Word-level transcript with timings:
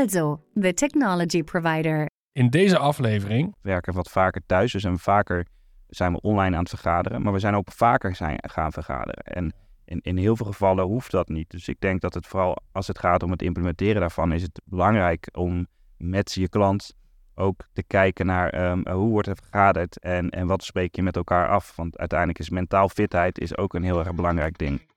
Also, 0.00 0.40
the 0.54 0.72
technology 0.74 1.42
provider. 1.42 2.06
In 2.32 2.50
deze 2.50 2.78
aflevering 2.78 3.54
werken 3.62 3.94
wat 3.94 4.10
vaker 4.10 4.42
thuis. 4.46 4.72
Dus 4.72 4.84
en 4.84 4.98
vaker 4.98 5.46
zijn 5.88 6.12
we 6.12 6.20
online 6.20 6.56
aan 6.56 6.62
het 6.62 6.68
vergaderen. 6.68 7.22
Maar 7.22 7.32
we 7.32 7.38
zijn 7.38 7.54
ook 7.54 7.72
vaker 7.72 8.14
zijn, 8.14 8.38
gaan 8.40 8.72
vergaderen. 8.72 9.24
En 9.24 9.52
in, 9.84 10.00
in 10.02 10.16
heel 10.16 10.36
veel 10.36 10.46
gevallen 10.46 10.84
hoeft 10.84 11.10
dat 11.10 11.28
niet. 11.28 11.50
Dus 11.50 11.68
ik 11.68 11.80
denk 11.80 12.00
dat 12.00 12.14
het 12.14 12.26
vooral 12.26 12.56
als 12.72 12.86
het 12.86 12.98
gaat 12.98 13.22
om 13.22 13.30
het 13.30 13.42
implementeren 13.42 14.00
daarvan, 14.00 14.32
is 14.32 14.42
het 14.42 14.60
belangrijk 14.64 15.28
om 15.32 15.66
met 15.96 16.32
je 16.32 16.48
klant 16.48 16.94
ook 17.34 17.68
te 17.72 17.82
kijken 17.82 18.26
naar 18.26 18.50
ehm, 18.50 18.90
hoe 18.90 19.10
wordt 19.10 19.28
er 19.28 19.36
vergaderd 19.36 19.98
en, 19.98 20.30
en 20.30 20.46
wat 20.46 20.64
spreek 20.64 20.96
je 20.96 21.02
met 21.02 21.16
elkaar 21.16 21.48
af. 21.48 21.76
Want 21.76 21.98
uiteindelijk 21.98 22.38
is 22.38 22.50
mentaal 22.50 22.88
fitheid 22.88 23.38
is 23.38 23.56
ook 23.56 23.74
een 23.74 23.84
heel 23.84 23.98
erg 23.98 24.14
belangrijk 24.14 24.58
ding. 24.58 24.89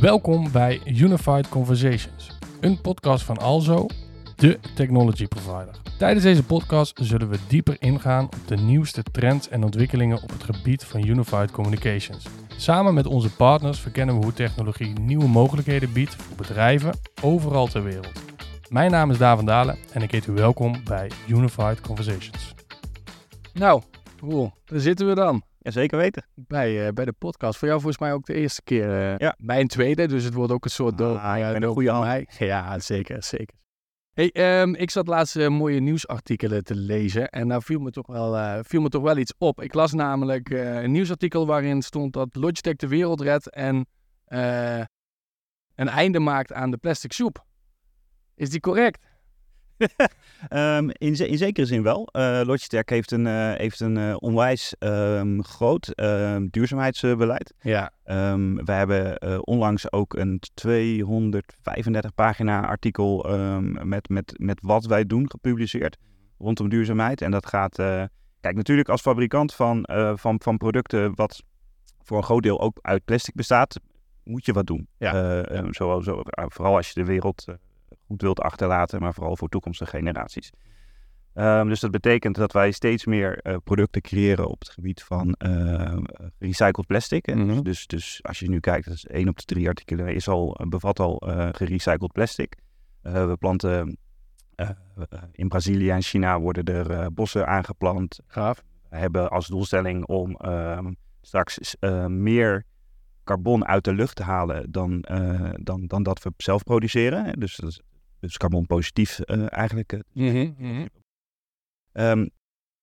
Welkom 0.00 0.52
bij 0.52 0.80
Unified 0.84 1.48
Conversations, 1.48 2.30
een 2.60 2.80
podcast 2.80 3.24
van 3.24 3.38
Alzo, 3.38 3.86
de 4.36 4.58
technology 4.74 5.26
provider. 5.26 5.80
Tijdens 5.98 6.24
deze 6.24 6.44
podcast 6.44 6.98
zullen 7.02 7.28
we 7.28 7.38
dieper 7.48 7.76
ingaan 7.78 8.24
op 8.24 8.36
de 8.46 8.56
nieuwste 8.56 9.02
trends 9.02 9.48
en 9.48 9.64
ontwikkelingen 9.64 10.22
op 10.22 10.30
het 10.30 10.42
gebied 10.42 10.84
van 10.84 11.06
Unified 11.06 11.50
Communications. 11.50 12.26
Samen 12.56 12.94
met 12.94 13.06
onze 13.06 13.34
partners 13.34 13.80
verkennen 13.80 14.18
we 14.18 14.24
hoe 14.24 14.32
technologie 14.32 14.98
nieuwe 15.00 15.28
mogelijkheden 15.28 15.92
biedt 15.92 16.14
voor 16.14 16.36
bedrijven 16.36 16.98
overal 17.22 17.66
ter 17.66 17.82
wereld. 17.82 18.12
Mijn 18.68 18.90
naam 18.90 19.10
is 19.10 19.18
Daan 19.18 19.36
van 19.36 19.46
Dalen 19.46 19.78
en 19.92 20.02
ik 20.02 20.10
heet 20.10 20.26
u 20.26 20.32
welkom 20.32 20.84
bij 20.84 21.10
Unified 21.28 21.80
Conversations. 21.80 22.54
Nou, 23.52 23.82
Roel, 24.20 24.52
daar 24.64 24.80
zitten 24.80 25.08
we 25.08 25.14
dan. 25.14 25.42
Ja, 25.66 25.72
zeker 25.72 25.98
weten. 25.98 26.26
Bij, 26.34 26.86
uh, 26.86 26.92
bij 26.92 27.04
de 27.04 27.12
podcast. 27.12 27.58
Voor 27.58 27.68
jou 27.68 27.80
volgens 27.80 28.00
mij 28.02 28.12
ook 28.12 28.26
de 28.26 28.34
eerste 28.34 28.62
keer. 28.62 28.88
Uh, 28.88 29.16
ja. 29.16 29.36
Bij 29.38 29.60
een 29.60 29.68
tweede, 29.68 30.06
dus 30.06 30.24
het 30.24 30.34
wordt 30.34 30.52
ook 30.52 30.64
een 30.64 30.70
soort 30.70 30.98
dood. 30.98 31.16
Ah, 31.16 31.38
ja, 31.38 31.54
een 31.54 31.64
goede 31.64 31.90
hand. 31.90 32.34
Ja, 32.38 32.78
zeker, 32.78 33.22
zeker. 33.22 33.56
Hey, 34.12 34.60
um, 34.60 34.74
ik 34.74 34.90
zat 34.90 35.06
laatst 35.06 35.36
uh, 35.36 35.48
mooie 35.48 35.80
nieuwsartikelen 35.80 36.64
te 36.64 36.74
lezen 36.74 37.28
en 37.28 37.48
daar 37.48 37.62
viel 37.62 37.80
me 37.80 37.90
toch 37.90 38.06
wel, 38.06 38.62
viel 38.64 38.80
me 38.80 38.88
toch 38.88 39.02
wel 39.02 39.16
iets 39.16 39.34
op. 39.38 39.62
Ik 39.62 39.74
las 39.74 39.92
namelijk 39.92 40.50
een 40.50 40.92
nieuwsartikel 40.92 41.46
waarin 41.46 41.82
stond 41.82 42.12
dat 42.12 42.28
Logitech 42.36 42.76
de 42.76 42.88
wereld 42.88 43.20
redt 43.20 43.50
en 43.50 43.86
een 45.74 45.88
einde 45.88 46.18
maakt 46.18 46.52
aan 46.52 46.70
de 46.70 46.76
plastic 46.76 47.12
soep. 47.12 47.44
Is 48.34 48.50
die 48.50 48.60
correct? 48.60 49.04
Um, 49.78 50.90
in, 51.06 51.14
in, 51.14 51.38
zekere 51.38 51.66
zin 51.66 51.82
wel. 51.82 52.08
Uh, 52.12 52.40
Logitech 52.44 52.88
heeft 52.88 53.10
een, 53.10 53.26
uh, 53.26 53.52
heeft 53.54 53.80
een 53.80 53.96
uh, 53.96 54.16
onwijs 54.18 54.74
um, 54.78 55.44
groot 55.44 55.88
ehm, 55.88 56.46
duurzaamheidsbeleid. 56.50 57.54
Ja. 57.60 57.92
we 58.64 58.72
hebben 58.72 59.46
onlangs 59.46 59.92
ook 59.92 60.14
een 60.14 60.40
235 60.54 62.14
pagina 62.14 62.66
artikel 62.66 63.26
met, 63.82 64.08
met, 64.08 64.34
met 64.36 64.58
wat 64.62 64.86
wij 64.86 65.06
doen 65.06 65.30
gepubliceerd 65.30 65.96
rondom 66.38 66.68
duurzaamheid. 66.68 67.22
En 67.22 67.30
dat 67.30 67.46
gaat, 67.46 67.76
kijk 68.40 68.56
natuurlijk 68.56 68.88
als 68.88 69.00
fabrikant 69.00 69.54
van, 69.54 69.88
van, 70.14 70.40
van 70.42 70.56
producten 70.56 71.14
wat 71.14 71.42
voor 72.02 72.16
een 72.16 72.24
groot 72.24 72.42
deel 72.42 72.60
ook 72.60 72.78
uit 72.82 73.04
plastic 73.04 73.34
bestaat, 73.34 73.80
moet 74.24 74.44
je 74.44 74.52
wat 74.52 74.66
doen. 74.66 74.88
Ja. 74.98 75.44
zo, 75.72 76.00
zo, 76.00 76.22
vooral 76.34 76.76
als 76.76 76.88
je 76.88 77.00
de 77.00 77.06
wereld 77.06 77.46
goed 78.06 78.22
wilt 78.22 78.40
achterlaten, 78.40 79.00
maar 79.00 79.14
vooral 79.14 79.36
voor 79.36 79.48
toekomstige 79.48 79.90
generaties. 79.90 80.52
Um, 81.38 81.68
dus 81.68 81.80
dat 81.80 81.90
betekent 81.90 82.34
dat 82.34 82.52
wij 82.52 82.70
steeds 82.70 83.04
meer 83.06 83.40
uh, 83.42 83.56
producten 83.64 84.02
creëren 84.02 84.48
op 84.48 84.58
het 84.58 84.68
gebied 84.68 85.02
van 85.02 85.34
uh, 85.46 85.96
recycled 86.38 86.86
plastic. 86.86 87.34
Mm 87.34 87.48
-hmm. 87.48 87.62
dus, 87.62 87.86
dus 87.86 88.20
als 88.22 88.38
je 88.38 88.48
nu 88.48 88.60
kijkt, 88.60 88.86
dat 88.86 88.94
is 88.94 89.06
één 89.06 89.28
op 89.28 89.36
de 89.36 89.44
drie 89.44 89.68
artikelen 89.68 90.14
is 90.14 90.28
al, 90.28 90.60
bevat 90.68 91.00
al 91.00 91.28
uh, 91.28 91.48
gerecycled 91.52 92.12
plastic. 92.12 92.54
we 93.00 93.36
planten 93.38 93.98
in 95.32 95.48
Brazilië 95.48 95.90
en 95.90 96.02
China 96.02 96.40
worden 96.40 96.64
er 96.64 97.12
bossen 97.12 97.46
aangeplant. 97.46 98.20
Gaaf. 98.26 98.62
We 98.90 98.96
hebben 98.96 99.30
als 99.30 99.46
doelstelling 99.46 100.06
om 100.06 100.34
ehm, 100.36 100.92
straks 101.20 101.76
meer 102.08 102.64
carbon 103.24 103.66
uit 103.66 103.84
de 103.84 103.94
lucht 103.94 104.16
te 104.16 104.22
halen 104.22 104.70
dan, 104.70 105.04
dan, 105.52 105.86
dan 105.86 106.02
dat 106.02 106.22
we 106.22 106.32
zelf 106.36 106.62
produceren. 106.62 107.38
Dus 107.38 107.56
dat 107.56 107.70
is 107.70 107.80
dus 108.26 108.36
carbon 108.36 108.66
positief 108.66 109.20
uh, 109.24 109.52
eigenlijk. 109.52 110.02
Mm 110.12 110.54
-hmm. 110.56 110.88
um, 111.92 112.30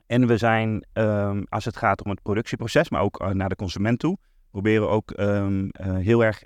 en 0.05 0.27
we 0.27 0.37
zijn, 0.37 0.85
um, 0.93 1.45
als 1.49 1.65
het 1.65 1.77
gaat 1.77 2.03
om 2.03 2.09
het 2.09 2.21
productieproces, 2.21 2.89
maar 2.89 3.01
ook 3.01 3.21
uh, 3.21 3.29
naar 3.29 3.49
de 3.49 3.55
consument 3.55 3.99
toe, 3.99 4.17
proberen 4.51 4.89
ook 4.89 5.19
um, 5.19 5.63
uh, 5.63 5.97
heel 5.97 6.23
erg 6.23 6.43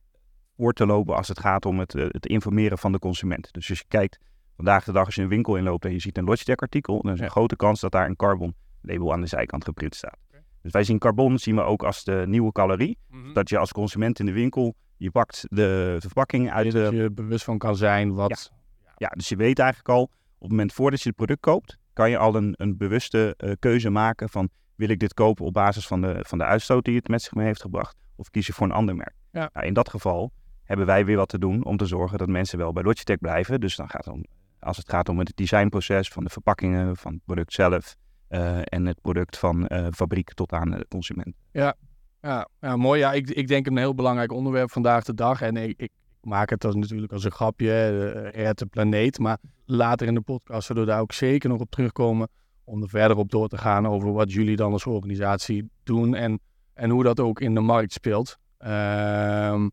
voor 0.57 0.73
te 0.73 0.85
lopen 0.85 1.15
als 1.15 1.27
het 1.27 1.39
gaat 1.39 1.65
om 1.65 1.79
het, 1.79 1.93
het, 1.93 2.25
informeren 2.25 2.77
van 2.77 2.91
de 2.91 2.99
consument. 2.99 3.53
Dus 3.53 3.69
als 3.69 3.79
je 3.79 3.85
kijkt, 3.87 4.17
vandaag 4.55 4.83
de 4.83 4.91
dag 4.91 5.05
als 5.05 5.15
je 5.15 5.21
een 5.21 5.27
winkel 5.27 5.55
inloopt 5.55 5.85
en 5.85 5.91
je 5.91 5.99
ziet 5.99 6.17
een 6.17 6.23
Logitech 6.23 6.57
artikel, 6.57 7.01
dan 7.01 7.13
is 7.13 7.19
een 7.19 7.29
grote 7.29 7.55
kans 7.55 7.79
dat 7.79 7.91
daar 7.91 8.05
een 8.05 8.15
carbon 8.15 8.55
label 8.81 9.13
aan 9.13 9.21
de 9.21 9.27
zijkant 9.27 9.63
geprint 9.63 9.95
staat. 9.95 10.17
Okay. 10.27 10.43
Dus 10.61 10.71
wij 10.71 10.83
zien 10.83 10.99
carbon 10.99 11.39
zien 11.39 11.55
we 11.55 11.61
ook 11.61 11.83
als 11.83 12.03
de 12.03 12.23
nieuwe 12.27 12.51
calorie. 12.51 12.97
Mm 13.09 13.23
-hmm. 13.23 13.33
Dat 13.33 13.49
je 13.49 13.57
als 13.57 13.71
consument 13.71 14.19
in 14.19 14.25
de 14.25 14.31
winkel, 14.31 14.75
je 14.97 15.11
pakt 15.11 15.45
de 15.49 15.95
verpakking 15.99 16.51
uit 16.51 16.71
de... 16.71 16.81
Dat 16.81 16.93
je 16.93 17.11
bewust 17.11 17.43
van 17.43 17.57
kan 17.57 17.75
zijn 17.75 18.13
wat... 18.13 18.49
Ja. 18.49 18.57
Ja, 18.97 19.07
dus 19.07 19.29
je 19.29 19.35
weet 19.35 19.59
eigenlijk 19.59 19.89
al, 19.89 20.01
op 20.01 20.11
het 20.39 20.49
moment 20.49 20.73
voordat 20.73 21.01
je 21.01 21.07
het 21.07 21.17
product 21.17 21.39
koopt, 21.39 21.77
kan 21.93 22.09
je 22.09 22.17
al 22.17 22.35
een, 22.35 22.53
een 22.57 22.77
bewuste 22.77 23.33
uh, 23.37 23.51
keuze 23.59 23.89
maken 23.89 24.29
van 24.29 24.49
wil 24.75 24.89
ik 24.89 24.99
dit 24.99 25.13
kopen 25.13 25.45
op 25.45 25.53
basis 25.53 25.87
van 25.87 26.01
de, 26.01 26.19
van 26.27 26.37
de 26.37 26.43
uitstoot 26.43 26.85
die 26.85 26.95
het 26.95 27.07
met 27.07 27.21
zich 27.21 27.33
mee 27.33 27.45
heeft 27.45 27.61
gebracht, 27.61 27.97
of 28.15 28.29
kies 28.29 28.47
je 28.47 28.53
voor 28.53 28.65
een 28.65 28.71
ander 28.71 28.95
merk. 28.95 29.15
Ja. 29.31 29.49
Nou, 29.53 29.65
in 29.65 29.73
dat 29.73 29.89
geval 29.89 30.31
hebben 30.63 30.85
wij 30.85 31.05
weer 31.05 31.17
wat 31.17 31.29
te 31.29 31.39
doen 31.39 31.65
om 31.65 31.77
te 31.77 31.85
zorgen 31.85 32.17
dat 32.17 32.27
mensen 32.27 32.57
wel 32.57 32.73
bij 32.73 32.83
Logitech 32.83 33.17
blijven. 33.17 33.59
Dus 33.59 33.75
dan 33.75 33.89
gaat 33.89 34.05
het 34.05 34.13
om, 34.13 34.25
als 34.59 34.77
het 34.77 34.89
gaat 34.89 35.09
om 35.09 35.19
het 35.19 35.31
designproces 35.35 36.07
van 36.07 36.23
de 36.23 36.29
verpakkingen, 36.29 36.97
van 36.97 37.13
het 37.13 37.21
product 37.25 37.53
zelf 37.53 37.95
uh, 38.29 38.59
en 38.63 38.85
het 38.85 39.01
product 39.01 39.37
van 39.37 39.65
uh, 39.67 39.87
fabriek 39.93 40.33
tot 40.33 40.51
aan 40.51 40.71
de 40.71 40.85
consument. 40.89 41.35
Ja, 41.51 41.75
ja, 42.21 42.47
ja 42.59 42.75
mooi. 42.75 42.99
Ja, 42.99 43.13
ik, 43.13 43.29
ik 43.29 43.47
denk 43.47 43.67
een 43.67 43.77
heel 43.77 43.95
belangrijk 43.95 44.31
onderwerp 44.31 44.71
vandaag 44.71 45.03
de 45.03 45.13
dag. 45.13 45.41
En 45.41 45.57
ik, 45.57 45.73
ik 45.77 45.91
maak 46.27 46.49
het 46.49 46.65
als, 46.65 46.75
natuurlijk 46.75 47.11
als 47.13 47.23
een 47.23 47.31
grapje, 47.31 48.31
uh, 48.35 48.49
de 48.53 48.65
planeet. 48.65 49.19
Maar 49.19 49.37
later 49.65 50.07
in 50.07 50.13
de 50.13 50.21
podcast 50.21 50.67
zullen 50.67 50.81
we 50.85 50.89
daar 50.89 51.01
ook 51.01 51.13
zeker 51.13 51.49
nog 51.49 51.59
op 51.59 51.71
terugkomen. 51.71 52.27
Om 52.63 52.81
er 52.81 52.89
verder 52.89 53.17
op 53.17 53.29
door 53.29 53.47
te 53.47 53.57
gaan 53.57 53.87
over 53.87 54.13
wat 54.13 54.31
jullie 54.31 54.55
dan 54.55 54.71
als 54.71 54.85
organisatie 54.85 55.69
doen. 55.83 56.15
En, 56.15 56.39
en 56.73 56.89
hoe 56.89 57.03
dat 57.03 57.19
ook 57.19 57.39
in 57.39 57.53
de 57.53 57.59
markt 57.59 57.93
speelt. 57.93 58.37
Um, 58.65 59.71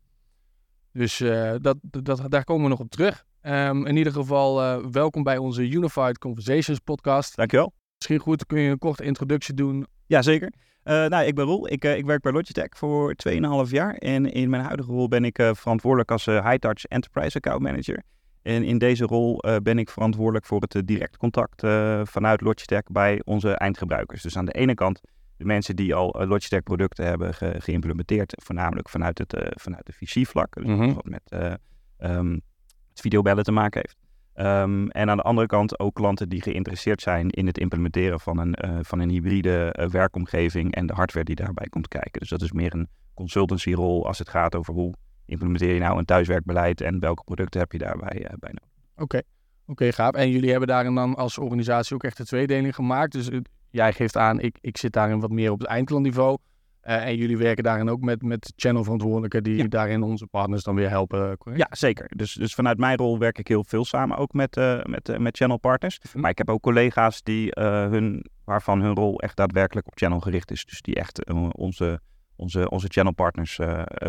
dus 0.91 1.19
uh, 1.19 1.55
dat, 1.61 1.77
dat, 1.81 2.31
daar 2.31 2.43
komen 2.43 2.63
we 2.63 2.69
nog 2.69 2.79
op 2.79 2.89
terug. 2.89 3.25
Um, 3.41 3.85
in 3.85 3.95
ieder 3.95 4.13
geval, 4.13 4.61
uh, 4.61 4.85
welkom 4.91 5.23
bij 5.23 5.37
onze 5.37 5.69
Unified 5.69 6.17
Conversations 6.17 6.79
podcast. 6.79 7.35
Dankjewel. 7.35 7.73
Misschien 7.95 8.19
goed, 8.19 8.45
kun 8.45 8.59
je 8.59 8.69
een 8.69 8.77
korte 8.77 9.03
introductie 9.03 9.53
doen? 9.53 9.85
Jazeker. 10.05 10.53
Uh, 10.85 11.05
nou, 11.05 11.25
ik 11.25 11.35
ben 11.35 11.45
Roel. 11.45 11.71
Ik, 11.71 11.85
uh, 11.85 11.97
ik 11.97 12.05
werk 12.05 12.21
bij 12.21 12.31
Logitech 12.31 12.69
voor 12.69 13.15
2,5 13.29 13.69
jaar. 13.69 13.95
En 13.95 14.31
in 14.31 14.49
mijn 14.49 14.63
huidige 14.63 14.91
rol 14.91 15.07
ben 15.07 15.25
ik 15.25 15.39
uh, 15.39 15.53
verantwoordelijk 15.53 16.11
als 16.11 16.25
High-Touch 16.25 16.85
Enterprise 16.85 17.37
Account 17.37 17.61
Manager. 17.61 18.03
En 18.41 18.63
in 18.63 18.77
deze 18.77 19.05
rol 19.05 19.43
ben 19.63 19.79
ik 19.79 19.89
verantwoordelijk 19.89 20.45
voor 20.45 20.61
het 20.67 20.87
direct 20.87 21.17
contact 21.17 21.61
vanuit 22.09 22.41
Logitech 22.41 22.83
bij 22.83 23.21
onze 23.23 23.51
eindgebruikers. 23.51 24.21
Dus 24.21 24.37
aan 24.37 24.45
de 24.45 24.51
ene 24.51 24.73
kant 24.73 25.01
de 25.37 25.45
mensen 25.45 25.75
die 25.75 25.95
al 25.95 26.25
Logitech 26.27 26.63
producten 26.63 27.05
hebben 27.05 27.33
ge 27.33 27.55
geïmplementeerd, 27.57 28.33
voornamelijk 28.43 28.89
vanuit 28.89 29.17
het, 29.17 29.33
vanuit 29.61 29.85
de 29.85 29.93
VC-vlak. 29.93 30.55
Dus 30.55 30.65
mm 30.65 30.79
-hmm. 30.79 30.93
wat 30.93 31.05
met 31.05 31.55
um, 31.97 32.41
het 32.89 33.01
videobellen 33.01 33.43
te 33.43 33.51
maken 33.51 33.81
heeft. 33.81 34.04
Um, 34.37 34.89
en 34.89 35.09
aan 35.09 35.17
de 35.17 35.23
andere 35.23 35.47
kant 35.47 35.79
ook 35.79 35.93
klanten 35.93 36.29
die 36.29 36.41
geïnteresseerd 36.41 37.01
zijn 37.01 37.29
in 37.29 37.47
het 37.47 37.57
implementeren 37.57 38.19
van 38.19 38.37
een, 38.37 38.57
uh, 38.65 38.77
van 38.81 38.99
een 38.99 39.09
hybride 39.09 39.75
uh, 39.79 39.87
werkomgeving 39.87 40.75
en 40.75 40.85
de 40.87 40.93
hardware 40.93 41.25
die 41.25 41.35
daarbij 41.35 41.67
komt 41.67 41.87
kijken. 41.87 42.19
Dus 42.19 42.29
dat 42.29 42.41
is 42.41 42.51
meer 42.51 42.73
een 42.73 42.87
consultancyrol 43.13 44.07
als 44.07 44.19
het 44.19 44.29
gaat 44.29 44.55
over 44.55 44.73
hoe 44.73 44.93
implementeer 45.25 45.73
je 45.73 45.79
nou 45.79 45.97
een 45.97 46.05
thuiswerkbeleid 46.05 46.81
en 46.81 46.99
welke 46.99 47.23
producten 47.23 47.59
heb 47.59 47.71
je 47.71 47.77
daarbij 47.77 48.21
uh, 48.21 48.27
bij 48.39 48.49
nodig. 48.49 48.69
Oké, 48.93 49.03
okay. 49.03 49.23
oké, 49.65 49.91
gaaf. 49.91 50.13
En 50.13 50.29
jullie 50.29 50.49
hebben 50.49 50.67
daarin 50.67 50.95
dan 50.95 51.15
als 51.15 51.37
organisatie 51.37 51.95
ook 51.95 52.03
echt 52.03 52.17
de 52.17 52.25
tweedeling 52.25 52.75
gemaakt. 52.75 53.11
Dus 53.11 53.29
jij 53.69 53.93
geeft 53.93 54.17
aan, 54.17 54.39
ik, 54.39 54.57
ik 54.61 54.77
zit 54.77 54.93
daarin 54.93 55.19
wat 55.19 55.31
meer 55.31 55.51
op 55.51 55.59
het 55.59 55.67
eindklantniveau. 55.67 56.37
Uh, 56.87 57.05
en 57.05 57.15
jullie 57.15 57.37
werken 57.37 57.63
daarin 57.63 57.89
ook 57.89 58.01
met, 58.01 58.21
met 58.21 58.53
channelverantwoordelijken 58.55 59.43
die 59.43 59.57
ja. 59.57 59.67
daarin 59.67 60.03
onze 60.03 60.27
partners 60.27 60.63
dan 60.63 60.75
weer 60.75 60.89
helpen. 60.89 61.37
Correct? 61.37 61.61
Ja, 61.61 61.75
zeker. 61.75 62.11
Dus, 62.15 62.33
dus 62.33 62.53
vanuit 62.53 62.77
mijn 62.77 62.97
rol 62.97 63.19
werk 63.19 63.37
ik 63.37 63.47
heel 63.47 63.63
veel 63.63 63.85
samen 63.85 64.17
ook 64.17 64.33
met, 64.33 64.57
uh, 64.57 64.83
met, 64.83 65.09
uh, 65.09 65.17
met 65.17 65.37
channelpartners. 65.37 65.99
Mhm. 66.01 66.19
Maar 66.19 66.29
ik 66.29 66.37
heb 66.37 66.49
ook 66.49 66.61
collega's 66.61 67.23
die, 67.23 67.49
hun, 67.55 68.25
waarvan 68.43 68.81
hun 68.81 68.95
rol 68.95 69.19
echt 69.19 69.37
daadwerkelijk 69.37 69.87
op 69.87 69.97
channel 69.97 70.19
gericht 70.19 70.51
is. 70.51 70.65
Dus 70.65 70.81
die 70.81 70.95
echt 70.95 71.25
onze, 71.51 71.99
onze, 72.35 72.69
onze 72.69 72.87
channelpartners 72.89 73.59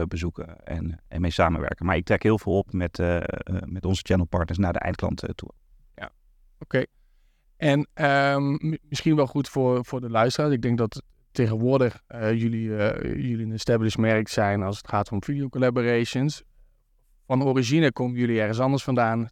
bezoeken 0.09 0.65
en, 0.65 1.01
en 1.09 1.21
mee 1.21 1.31
samenwerken. 1.31 1.87
Maar 1.87 1.97
ik 1.97 2.05
trek 2.05 2.23
heel 2.23 2.39
veel 2.39 2.59
op 2.59 2.73
met, 2.73 2.99
met 3.65 3.85
onze 3.85 4.03
channelpartners 4.05 4.59
naar 4.59 4.73
de 4.73 4.79
eindklant 4.79 5.25
toe. 5.35 5.51
Ja, 5.95 6.11
oké. 6.59 6.65
Okay. 6.65 6.87
En 7.57 7.89
um, 8.35 8.79
misschien 8.89 9.17
wel 9.17 9.27
goed 9.27 9.49
voor, 9.49 9.85
voor 9.85 10.01
de 10.01 10.11
luisteraars. 10.11 10.53
Ik 10.53 10.63
denk 10.63 10.79
dat 10.79 11.03
tegenwoordig 11.37 12.03
uh, 12.15 12.33
jullie, 12.33 12.69
uh, 12.69 13.03
jullie 13.03 13.45
een 13.45 13.53
established 13.53 13.99
merk 13.99 14.29
zijn 14.29 14.63
als 14.63 14.77
het 14.77 14.89
gaat 14.89 15.13
om 15.13 15.23
video 15.23 15.49
collaborations. 15.49 16.43
Van 17.27 17.45
origine 17.45 17.93
komen 17.93 18.19
jullie 18.19 18.41
ergens 18.41 18.61
anders 18.61 18.83
vandaan. 18.83 19.29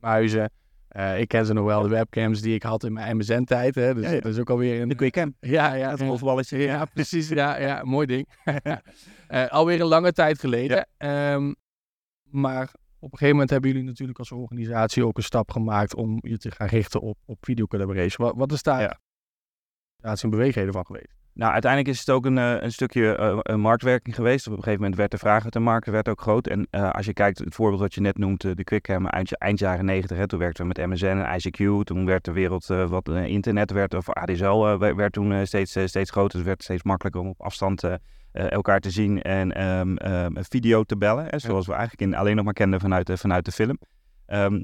Muizen. 0.00 0.50
Eh, 0.88 1.20
ik 1.20 1.28
ken 1.28 1.46
ze 1.46 1.52
nog 1.52 1.64
wel, 1.64 1.82
de 1.82 1.88
webcams 1.88 2.40
die 2.40 2.54
ik 2.54 2.62
had 2.62 2.84
in 2.84 2.92
mijn 2.92 3.16
MSN-tijd. 3.16 3.74
Dus 3.74 4.04
Ja, 4.04 4.10
ja. 4.10 4.20
dat 4.20 4.32
is 4.32 4.38
ook 4.38 4.50
alweer 4.50 4.80
een... 4.80 4.88
De 4.88 4.94
QuickCam. 4.94 5.36
Ja, 5.40 5.74
ja. 5.74 5.90
Het 5.90 5.98
ja. 5.98 6.06
golfballetje. 6.06 6.58
Ja, 6.58 6.84
precies. 6.84 7.28
Ja, 7.28 7.58
ja 7.58 7.84
mooi 7.84 8.06
ding. 8.06 8.28
Eh, 9.28 9.46
alweer 9.48 9.80
een 9.80 9.86
lange 9.86 10.12
tijd 10.12 10.38
geleden. 10.38 10.88
Ehm, 10.96 11.52
maar 12.22 12.72
op 12.98 13.12
een 13.12 13.18
gegeven 13.18 13.30
moment 13.30 13.50
hebben 13.50 13.70
jullie 13.70 13.86
natuurlijk 13.86 14.18
als 14.18 14.32
organisatie 14.32 15.06
ook 15.06 15.16
een 15.16 15.22
stap 15.22 15.50
gemaakt 15.50 15.94
om 15.94 16.18
je 16.20 16.38
te 16.38 16.50
gaan 16.50 16.68
richten 16.68 17.00
op, 17.00 17.18
op 17.24 17.38
videocollaboration. 17.40 18.26
Wat, 18.26 18.36
wat 18.36 18.52
is 18.52 18.62
daar 18.62 18.80
Ja. 18.80 18.98
organisatie 19.96 20.24
en 20.24 20.30
beweegheden 20.30 20.72
van 20.72 20.86
geweest? 20.86 21.23
Nou, 21.34 21.52
uiteindelijk 21.52 21.92
is 21.92 21.98
het 21.98 22.10
ook 22.10 22.24
een, 22.24 22.38
eh, 22.38 22.62
een 22.62 22.72
stukje 22.72 23.16
eh, 23.16 23.38
een 23.42 23.60
marktwerking 23.60 24.14
geweest. 24.14 24.46
Op 24.46 24.52
een 24.52 24.58
gegeven 24.58 24.80
moment 24.80 24.98
werd 24.98 25.10
de 25.10 25.18
vraag 25.18 25.44
uit 25.44 25.52
de 25.52 25.58
markt 25.58 25.86
werd 25.86 26.08
ook 26.08 26.20
groot. 26.20 26.46
En 26.46 26.66
eh, 26.70 26.90
als 26.90 27.06
je 27.06 27.12
kijkt, 27.12 27.38
het 27.38 27.54
voorbeeld 27.54 27.80
wat 27.80 27.94
je 27.94 28.00
net 28.00 28.18
noemt, 28.18 28.40
de 28.40 28.64
QuickCam 28.64 29.06
eind, 29.06 29.38
eind 29.38 29.58
jaren 29.58 29.84
90, 29.84 30.16
hè, 30.16 30.26
toen 30.26 30.38
werkten 30.38 30.68
we 30.68 30.72
met 30.76 30.86
MSN 30.86 31.06
en 31.06 31.40
ICQ. 31.40 31.84
Toen 31.84 32.06
werd 32.06 32.24
de 32.24 32.32
wereld 32.32 32.66
wat 32.66 33.08
internet 33.08 33.70
werd, 33.70 33.94
of 33.94 34.08
ADSL 34.08 34.78
werd, 34.78 35.12
toen 35.12 35.46
steeds, 35.46 35.70
steeds 35.84 36.10
groter. 36.10 36.30
Dus 36.30 36.38
het 36.38 36.46
werd 36.46 36.62
steeds 36.62 36.82
makkelijker 36.82 37.20
om 37.20 37.28
op 37.28 37.42
afstand 37.42 37.82
elkaar 38.32 38.80
te 38.80 38.90
zien 38.90 39.22
en 39.22 39.52
ehm, 39.52 39.96
ehm, 39.96 40.32
video 40.34 40.82
te 40.82 40.96
bellen. 40.96 41.26
Hè, 41.28 41.38
zoals 41.38 41.66
we 41.66 41.72
eigenlijk 41.72 42.02
in, 42.02 42.18
alleen 42.18 42.36
nog 42.36 42.44
maar 42.44 42.54
kenden 42.54 42.80
vanuit 42.80 43.06
de, 43.06 43.16
vanuit 43.16 43.44
de 43.44 43.52
film. 43.52 43.78
Ehm, 44.26 44.62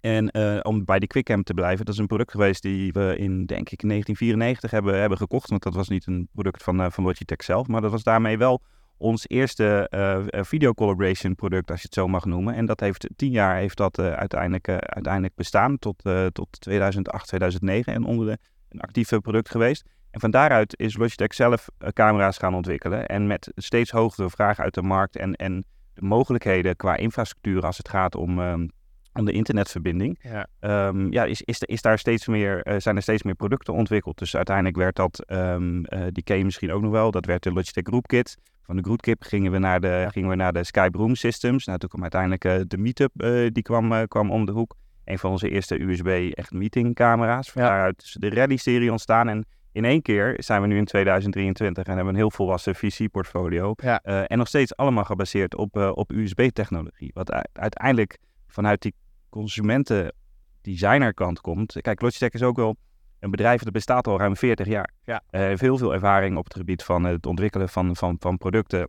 en 0.00 0.30
eh, 0.30 0.58
om 0.62 0.84
bij 0.84 0.98
die 0.98 1.08
QuickCam 1.08 1.42
te 1.42 1.54
blijven, 1.54 1.84
dat 1.84 1.94
is 1.94 2.00
een 2.00 2.06
product 2.06 2.30
geweest 2.30 2.62
die 2.62 2.92
we 2.92 3.16
in, 3.16 3.46
denk 3.46 3.70
ik, 3.70 3.80
1994 3.80 4.70
hebben, 4.70 5.00
hebben 5.00 5.18
gekocht. 5.18 5.50
Want 5.50 5.62
dat 5.62 5.74
was 5.74 5.88
niet 5.88 6.06
een 6.06 6.28
product 6.32 6.62
van, 6.62 6.80
eh, 6.80 6.90
van 6.90 7.04
Logitech 7.04 7.42
zelf, 7.42 7.66
maar 7.66 7.80
dat 7.80 7.90
was 7.90 8.02
daarmee 8.02 8.38
wel 8.38 8.62
ons 8.96 9.28
eerste 9.28 9.88
eh, 9.88 10.42
video 10.42 10.72
collaboration 10.72 11.34
product, 11.34 11.70
als 11.70 11.80
je 11.80 11.86
het 11.86 11.94
zo 11.94 12.08
mag 12.08 12.24
noemen. 12.24 12.54
En 12.54 12.66
dat 12.66 12.80
heeft 12.80 13.08
tien 13.16 13.30
jaar 13.30 13.56
heeft 13.56 13.76
dat 13.76 13.98
uiteindelijk, 13.98 14.68
uiteindelijk 14.68 15.34
bestaan 15.34 15.78
tot, 15.78 16.02
tot 16.32 16.60
2008, 16.60 17.26
2009 17.26 17.92
en 17.92 18.04
onder 18.04 18.26
de, 18.26 18.38
een 18.68 18.80
actief 18.80 19.08
product 19.08 19.50
geweest. 19.50 19.84
En 20.10 20.20
van 20.20 20.30
daaruit 20.30 20.78
is 20.78 20.96
Logitech 20.96 21.34
zelf 21.34 21.68
camera's 21.92 22.38
gaan 22.38 22.54
ontwikkelen. 22.54 23.06
En 23.06 23.26
met 23.26 23.52
steeds 23.54 23.90
hogere 23.90 24.30
vragen 24.30 24.64
uit 24.64 24.74
de 24.74 24.82
markt 24.82 25.16
en, 25.16 25.34
en 25.34 25.64
de 25.94 26.02
mogelijkheden 26.02 26.76
qua 26.76 26.96
infrastructuur 26.96 27.66
als 27.66 27.78
het 27.78 27.88
gaat 27.88 28.14
om, 28.14 28.40
ehm, 28.40 28.66
om 29.14 29.24
de 29.24 29.32
internetverbinding. 29.32 30.18
Ja. 30.22 30.46
Ehm, 30.60 31.12
ja, 31.12 31.24
is, 31.24 31.42
is, 31.42 31.60
is 31.60 31.82
daar 31.82 31.98
steeds 31.98 32.26
meer, 32.26 32.62
eh, 32.62 32.74
zijn 32.78 32.96
er 32.96 33.02
steeds 33.02 33.22
meer 33.22 33.34
producten 33.34 33.74
ontwikkeld. 33.74 34.18
Dus 34.18 34.36
uiteindelijk 34.36 34.76
werd 34.76 34.96
dat, 34.96 35.24
ehm, 35.26 35.84
eh, 35.84 36.02
die 36.10 36.22
ken 36.22 36.38
je 36.38 36.44
misschien 36.44 36.72
ook 36.72 36.82
nog 36.82 36.90
wel, 36.90 37.10
dat 37.10 37.26
werd 37.26 37.42
de 37.42 37.52
Logitech 37.52 37.84
Group 37.86 38.06
Kit. 38.06 38.36
Van 38.62 38.76
de 38.76 38.82
Group 38.82 39.00
Kit 39.00 39.24
gingen 39.24 39.52
we 39.52 39.58
naar 39.58 39.80
de, 39.80 40.06
gingen 40.10 40.28
we 40.28 40.34
naar 40.34 40.52
de 40.52 40.64
Skype 40.64 40.98
Room 40.98 41.14
Systems. 41.14 41.66
Nou, 41.66 41.78
toen 41.78 41.88
kwam 41.88 42.02
uiteindelijk 42.02 42.44
eh, 42.44 42.60
de 42.66 42.78
Meetup, 42.78 43.12
die 43.52 43.62
kwam, 43.62 44.06
kwam 44.08 44.30
om 44.30 44.44
de 44.44 44.52
hoek. 44.52 44.74
Een 45.04 45.18
van 45.18 45.30
onze 45.30 45.48
eerste 45.50 45.82
USB 45.82 46.32
echt 46.34 46.52
meetingcamera's. 46.52 47.50
Van 47.50 47.62
Ja. 47.62 47.68
daaruit 47.68 48.02
is 48.02 48.16
de 48.18 48.30
Rally-serie 48.30 48.90
ontstaan. 48.90 49.28
En 49.28 49.46
in 49.72 49.84
één 49.84 50.02
keer 50.02 50.34
zijn 50.36 50.60
we 50.60 50.66
nu 50.66 50.76
in 50.76 50.84
2023 50.84 51.84
en 51.84 51.94
hebben 51.94 52.12
een 52.12 52.18
heel 52.20 52.30
volwassen 52.30 52.74
VC-portfolio. 52.74 53.72
Ja. 53.76 54.00
En 54.02 54.38
nog 54.38 54.48
steeds 54.48 54.76
allemaal 54.76 55.04
gebaseerd 55.04 55.56
op, 55.56 55.76
op 55.76 56.12
USB-technologie. 56.12 57.10
Wat 57.14 57.32
uiteindelijk 57.52 58.18
vanuit 58.50 58.82
die 58.82 58.94
consumenten-designerkant 59.30 61.40
komt. 61.40 61.76
Kijk, 61.80 62.00
Logitech 62.00 62.30
is 62.30 62.42
ook 62.42 62.56
wel 62.56 62.76
een 63.18 63.30
bedrijf 63.30 63.62
dat 63.62 63.72
bestaat 63.72 64.06
al 64.06 64.18
ruim 64.18 64.36
40 64.36 64.66
jaar. 64.66 64.92
Ja. 65.04 65.22
Eh, 65.30 65.40
heeft 65.40 65.60
heel 65.60 65.78
veel 65.78 65.92
ervaring 65.92 66.36
op 66.36 66.44
het 66.44 66.54
gebied 66.54 66.82
van 66.82 67.04
het 67.04 67.26
ontwikkelen 67.26 67.68
van, 67.68 67.96
van, 67.96 68.16
van 68.18 68.38
producten. 68.38 68.88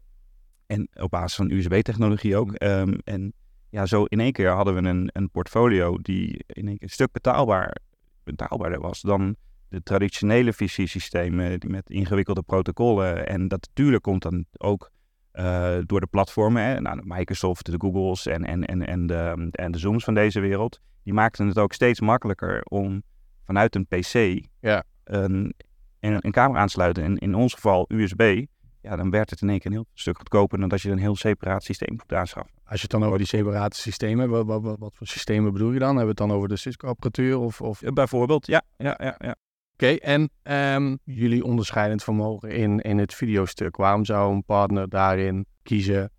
En 0.66 0.88
op 0.94 1.10
basis 1.10 1.36
van 1.36 1.52
USB-technologie 1.52 2.38
ook. 2.38 2.54
Ehm, 2.54 2.94
en 3.04 3.34
ja, 3.70 3.86
zo 3.86 4.04
in 4.04 4.20
één 4.20 4.32
keer 4.32 4.50
hadden 4.50 4.74
we 4.74 4.82
een, 4.90 5.10
een 5.14 5.30
portfolio 5.30 5.98
die 5.98 6.44
in 6.48 6.68
één 6.68 6.78
keer 6.78 6.88
een 6.88 6.90
stuk 6.90 7.12
betaalbaar, 7.12 7.78
betaalbaarder 8.24 8.80
was 8.80 9.02
dan 9.02 9.36
de 9.70 9.84
traditionele 9.84 10.54
VC-systemen 10.54 11.60
die 11.60 11.70
met 11.70 11.90
ingewikkelde 11.90 12.42
protocollen. 12.42 13.28
En 13.28 13.48
dat 13.48 13.68
natuurlijk 13.68 14.04
komt 14.04 14.22
dan 14.22 14.46
ook 14.58 14.92
eh, 15.32 15.78
door 15.86 16.00
de 16.00 16.08
platformen, 16.08 16.64
hè, 16.64 16.82
nou, 16.82 17.02
Microsoft, 17.04 17.66
de 17.66 17.80
Googles 17.80 18.26
en, 18.26 18.46
en, 18.46 18.66
en, 18.66 18.88
en, 18.88 19.08
de, 19.08 19.50
en 19.52 19.72
de 19.72 19.78
Zooms 19.78 20.04
van 20.04 20.14
deze 20.14 20.40
wereld. 20.40 20.80
Die 21.04 21.14
maakten 21.14 21.48
het 21.48 21.58
ook 21.58 21.74
steeds 21.74 22.00
makkelijker 22.00 22.64
om 22.64 23.04
vanuit 23.46 23.76
een 23.76 23.88
PC 23.88 24.46
Ja. 24.60 24.84
een, 25.04 25.54
een, 26.00 26.26
een 26.26 26.32
camera 26.32 26.60
aan 26.60 26.66
te 26.66 26.72
sluiten. 26.72 27.04
En 27.04 27.18
in 27.18 27.36
ons 27.36 27.54
geval 27.54 27.86
USB. 27.88 28.46
Ja, 28.82 28.96
dan 28.96 29.10
werd 29.10 29.30
het 29.30 29.42
in 29.42 29.50
één 29.50 29.60
keer 29.60 29.72
een 29.72 29.78
heel 29.78 29.88
stuk 29.94 30.18
goedkoper 30.18 30.60
dan 30.60 30.70
dat 30.70 30.82
je 30.82 30.92
een 30.92 30.98
heel 30.98 31.16
separaat 31.16 31.64
systeem 31.64 31.94
moet 31.96 32.14
aanschaffen. 32.14 32.54
Als 32.64 32.76
je 32.76 32.82
het 32.82 32.92
dan 32.92 33.04
over 33.04 33.18
die 33.18 33.28
separate 33.28 33.78
systemen 33.78 34.20
hebt, 34.20 34.32
wat, 34.32 34.46
wat, 34.46 34.62
wat, 34.62 34.80
wat 34.80 34.96
voor 34.96 35.08
systemen 35.08 35.54
bedoel 35.54 35.72
je 35.72 35.80
dan? 35.80 35.88
Hebben 35.88 36.16
we 36.16 36.22
het 36.22 36.30
dan 36.30 36.32
over 36.32 36.50
de 36.50 36.56
Cisco-apparatuur 36.56 37.38
of... 37.38 37.62
of... 37.62 37.82
Bijvoorbeeld, 37.94 38.48
ja, 38.48 38.62
ja, 38.78 38.98
ja, 39.04 39.16
ja. 39.18 39.36
Oké, 39.82 39.94
en 39.94 40.30
ehm, 40.44 40.96
jullie 41.04 41.44
onderscheidend 41.44 42.04
vermogen 42.04 42.50
in, 42.50 42.80
in 42.80 42.98
het 42.98 43.14
videostuk. 43.14 43.76
Waarom 43.76 44.06
zou 44.06 44.34
een 44.34 44.44
partner 44.44 44.90
daarin 44.90 45.46
kiezen 45.64 46.12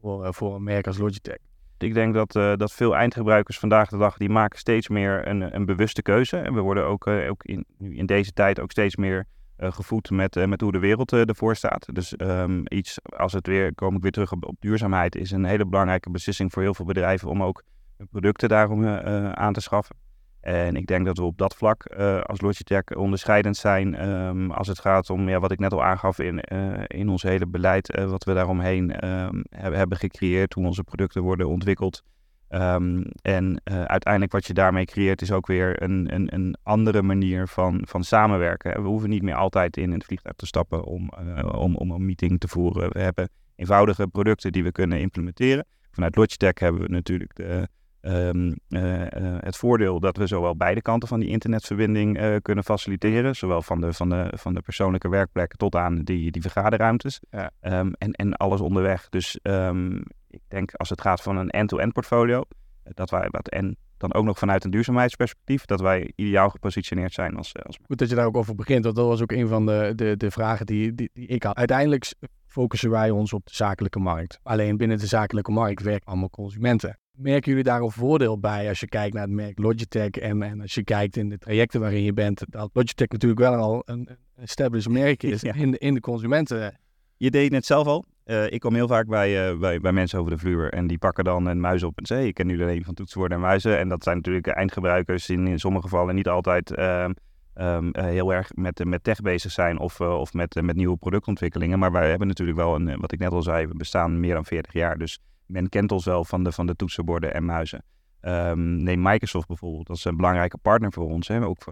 voor, 0.00 0.24
eh, 0.24 0.32
voor 0.32 0.54
een 0.54 0.62
merk 0.62 0.86
als 0.86 0.98
Logitech? 0.98 1.36
Ik 1.78 1.94
denk 1.94 2.14
dat, 2.14 2.36
eh, 2.36 2.52
dat 2.56 2.72
veel 2.72 2.96
eindgebruikers 2.96 3.58
vandaag 3.58 3.88
de 3.88 3.96
dag, 3.96 4.16
die 4.16 4.28
maken 4.28 4.58
steeds 4.58 4.88
meer 4.88 5.28
een, 5.28 5.54
een 5.54 5.64
bewuste 5.64 6.02
keuze. 6.02 6.36
En 6.36 6.54
we 6.54 6.60
worden 6.60 6.84
ook, 6.84 7.06
eh, 7.06 7.30
ook 7.30 7.44
in, 7.44 7.66
in 7.78 8.06
deze 8.06 8.32
tijd 8.32 8.60
ook 8.60 8.70
steeds 8.70 8.96
meer 8.96 9.26
gevoed 9.56 10.10
met, 10.10 10.46
met 10.46 10.60
hoe 10.60 10.72
de 10.72 10.78
wereld 10.78 11.12
ervoor 11.12 11.56
staat. 11.56 11.94
Dus 11.94 12.16
ehm, 12.16 12.62
iets, 12.64 12.98
als 13.16 13.32
het 13.32 13.46
weer, 13.46 13.74
kom 13.74 13.96
ik 13.96 14.02
weer 14.02 14.10
terug 14.10 14.32
op, 14.32 14.44
op 14.44 14.56
duurzaamheid, 14.60 15.16
is 15.16 15.30
een 15.30 15.44
hele 15.44 15.66
belangrijke 15.66 16.10
beslissing 16.10 16.52
voor 16.52 16.62
heel 16.62 16.74
veel 16.74 16.84
bedrijven 16.84 17.28
om 17.28 17.42
ook 17.42 17.62
producten 18.10 18.48
daarom 18.48 18.86
aan 18.86 19.52
te 19.52 19.60
schaffen. 19.60 19.96
En 20.42 20.76
ik 20.76 20.86
denk 20.86 21.06
dat 21.06 21.16
we 21.18 21.24
op 21.24 21.38
dat 21.38 21.54
vlak 21.54 21.84
eh, 21.84 22.20
als 22.20 22.40
Logitech 22.40 22.94
onderscheidend 22.94 23.56
zijn 23.56 23.94
ehm, 23.94 24.50
als 24.50 24.68
het 24.68 24.78
gaat 24.78 25.10
om 25.10 25.28
ja, 25.28 25.40
wat 25.40 25.52
ik 25.52 25.58
net 25.58 25.72
al 25.72 25.82
aangaf 25.82 26.18
in, 26.18 26.40
eh, 26.40 26.82
in 26.86 27.08
ons 27.08 27.22
hele 27.22 27.46
beleid, 27.46 27.90
eh, 27.90 28.10
wat 28.10 28.24
we 28.24 28.34
daaromheen 28.34 28.92
ehm, 28.92 29.42
hebben, 29.50 29.98
gecreëerd, 29.98 30.54
hoe 30.54 30.66
onze 30.66 30.82
producten 30.82 31.22
worden 31.22 31.48
ontwikkeld. 31.48 32.02
Ehm, 32.48 33.02
en 33.22 33.60
uiteindelijk 33.64 34.32
wat 34.32 34.46
je 34.46 34.54
daarmee 34.54 34.84
creëert 34.84 35.22
is 35.22 35.32
ook 35.32 35.46
weer 35.46 35.82
een, 35.82 36.14
een, 36.14 36.34
een 36.34 36.56
andere 36.62 37.02
manier 37.02 37.48
van, 37.48 37.82
van 37.88 38.04
samenwerken. 38.04 38.82
We 38.82 38.88
hoeven 38.88 39.10
niet 39.10 39.22
meer 39.22 39.34
altijd 39.34 39.76
in 39.76 39.92
het 39.92 40.04
vliegtuig 40.04 40.36
te 40.36 40.46
stappen 40.46 40.84
om, 40.84 41.10
om, 41.54 41.76
om 41.76 41.90
een 41.90 42.06
meeting 42.06 42.40
te 42.40 42.48
voeren. 42.48 42.92
We 42.92 43.00
hebben 43.00 43.28
eenvoudige 43.56 44.06
producten 44.06 44.52
die 44.52 44.64
we 44.64 44.72
kunnen 44.72 45.00
implementeren. 45.00 45.66
Vanuit 45.90 46.16
Logitech 46.16 46.58
hebben 46.58 46.82
we 46.82 46.88
natuurlijk 46.88 47.34
de, 47.34 47.68
ehm, 48.02 48.52
eh, 48.68 49.02
eh, 49.02 49.36
het 49.40 49.56
voordeel 49.56 50.00
dat 50.00 50.16
we 50.16 50.26
zowel 50.26 50.56
beide 50.56 50.82
kanten 50.82 51.08
van 51.08 51.20
die 51.20 51.28
internetverbinding 51.28 52.18
eh, 52.18 52.36
kunnen 52.42 52.64
faciliteren. 52.64 53.36
Zowel 53.36 53.62
van 53.62 53.80
de, 53.80 53.92
van, 53.92 54.08
de, 54.08 54.32
van 54.36 54.54
de 54.54 54.60
persoonlijke 54.60 55.08
werkplekken 55.08 55.58
tot 55.58 55.74
aan 55.74 56.02
die, 56.02 56.30
die 56.30 56.42
vergaderruimtes. 56.42 57.20
Ja. 57.30 57.50
Ehm, 57.60 57.92
en, 57.98 58.12
en 58.12 58.36
alles 58.36 58.60
onderweg. 58.60 59.08
Dus 59.08 59.38
ehm, 59.42 59.96
ik 60.28 60.40
denk 60.48 60.74
als 60.74 60.88
het 60.88 61.00
gaat 61.00 61.22
van 61.22 61.36
een 61.36 61.50
end-to-end 61.50 61.92
portfolio, 61.92 62.42
dat 62.82 63.10
wij 63.10 63.28
wat 63.30 63.48
en 63.48 63.76
dan 63.96 64.14
ook 64.14 64.24
nog 64.24 64.38
vanuit 64.38 64.64
een 64.64 64.70
duurzaamheidsperspectief, 64.70 65.64
dat 65.64 65.80
wij 65.80 66.12
ideaal 66.16 66.48
gepositioneerd 66.48 67.12
zijn 67.12 67.36
als, 67.36 67.54
als 67.62 67.78
Goed 67.86 67.98
dat 67.98 68.08
je 68.08 68.14
daar 68.14 68.26
ook 68.26 68.36
over 68.36 68.54
begint, 68.54 68.84
want 68.84 68.96
dat 68.96 69.06
was 69.06 69.22
ook 69.22 69.32
een 69.32 69.48
van 69.48 69.66
de, 69.66 69.92
de, 69.96 70.16
de 70.16 70.30
vragen 70.30 70.66
die, 70.66 70.94
die, 70.94 71.10
die 71.12 71.26
ik 71.26 71.42
had. 71.42 71.56
Uiteindelijk 71.56 72.12
focussen 72.46 72.90
wij 72.90 73.10
ons 73.10 73.32
op 73.32 73.46
de 73.46 73.54
zakelijke 73.54 73.98
markt. 73.98 74.38
Alleen 74.42 74.76
binnen 74.76 74.98
de 74.98 75.06
zakelijke 75.06 75.50
markt 75.50 75.82
werken 75.82 76.06
allemaal 76.06 76.30
consumenten. 76.30 76.98
Merken 77.12 77.50
jullie 77.50 77.64
daar 77.64 77.80
een 77.80 77.90
voordeel 77.90 78.38
bij 78.38 78.68
als 78.68 78.80
je 78.80 78.88
kijkt 78.88 79.14
naar 79.14 79.22
het 79.22 79.32
merk 79.32 79.58
Logitech 79.58 80.10
en, 80.10 80.42
en 80.42 80.60
als 80.60 80.74
je 80.74 80.84
kijkt 80.84 81.16
in 81.16 81.28
de 81.28 81.38
trajecten 81.38 81.80
waarin 81.80 82.02
je 82.02 82.12
bent, 82.12 82.44
dat 82.48 82.70
Logitech 82.72 83.08
natuurlijk 83.08 83.40
wel 83.40 83.54
al 83.54 83.82
een, 83.84 84.08
established 84.36 84.92
merk 84.92 85.22
is 85.22 85.40
Ja. 85.52 85.54
in, 85.54 85.70
de, 85.70 85.78
in 85.78 85.94
de 85.94 86.00
consumenten. 86.00 86.78
Je 87.16 87.30
deed 87.30 87.42
het 87.42 87.52
net 87.52 87.66
zelf 87.66 87.86
al. 87.86 88.04
Eh, 88.24 88.50
ik 88.50 88.60
kom 88.60 88.74
heel 88.74 88.88
vaak 88.88 89.06
bij, 89.06 89.50
eh, 89.50 89.58
bij, 89.58 89.80
bij 89.80 89.92
mensen 89.92 90.18
over 90.18 90.30
de 90.30 90.38
vloer 90.38 90.72
en 90.72 90.86
die 90.86 90.98
pakken 90.98 91.24
dan 91.24 91.46
een 91.46 91.60
muis 91.60 91.82
op 91.82 91.98
en 91.98 92.06
zeggen: 92.06 92.26
Ik 92.26 92.34
ken 92.34 92.46
nu 92.46 92.62
alleen 92.62 92.84
van 92.84 92.94
toetsenborden 92.94 93.38
en 93.38 93.44
muizen. 93.44 93.78
En 93.78 93.88
dat 93.88 94.02
zijn 94.02 94.16
natuurlijk 94.16 94.46
eindgebruikers 94.46 95.30
in, 95.30 95.46
in 95.46 95.58
sommige 95.58 95.88
gevallen 95.88 96.14
niet 96.14 96.28
altijd 96.28 96.74
ehm, 96.74 97.12
ehm, 97.54 97.90
eh, 97.90 98.04
heel 98.04 98.32
erg 98.32 98.54
met, 98.54 98.84
met 98.84 99.04
tech 99.04 99.20
bezig 99.20 99.50
zijn 99.50 99.78
of, 99.78 100.00
of 100.00 100.32
met, 100.32 100.62
met 100.62 100.76
nieuwe 100.76 100.96
productontwikkelingen. 100.96 101.78
Maar 101.78 101.92
wij 101.92 102.08
hebben 102.08 102.26
natuurlijk 102.26 102.58
wel, 102.58 102.74
een, 102.74 103.00
wat 103.00 103.12
ik 103.12 103.18
net 103.18 103.32
al 103.32 103.42
zei, 103.42 103.66
we 103.66 103.74
bestaan 103.74 104.20
meer 104.20 104.34
dan 104.34 104.44
40 104.44 104.72
jaar. 104.72 104.98
Dus 104.98 105.18
men 105.52 105.68
kent 105.68 105.92
ons 105.92 106.04
wel 106.04 106.24
van 106.24 106.44
de, 106.44 106.52
van 106.52 106.66
de 106.66 106.76
toetsenborden 106.76 107.34
en 107.34 107.44
muizen. 107.44 107.84
Ehm, 108.20 108.82
neem 108.82 109.02
Microsoft 109.02 109.46
bijvoorbeeld, 109.46 109.86
dat 109.86 109.96
is 109.96 110.04
een 110.04 110.16
belangrijke 110.16 110.58
partner 110.58 110.92
voor 110.92 111.10
ons, 111.10 111.28
hè, 111.28 111.44
ook 111.44 111.62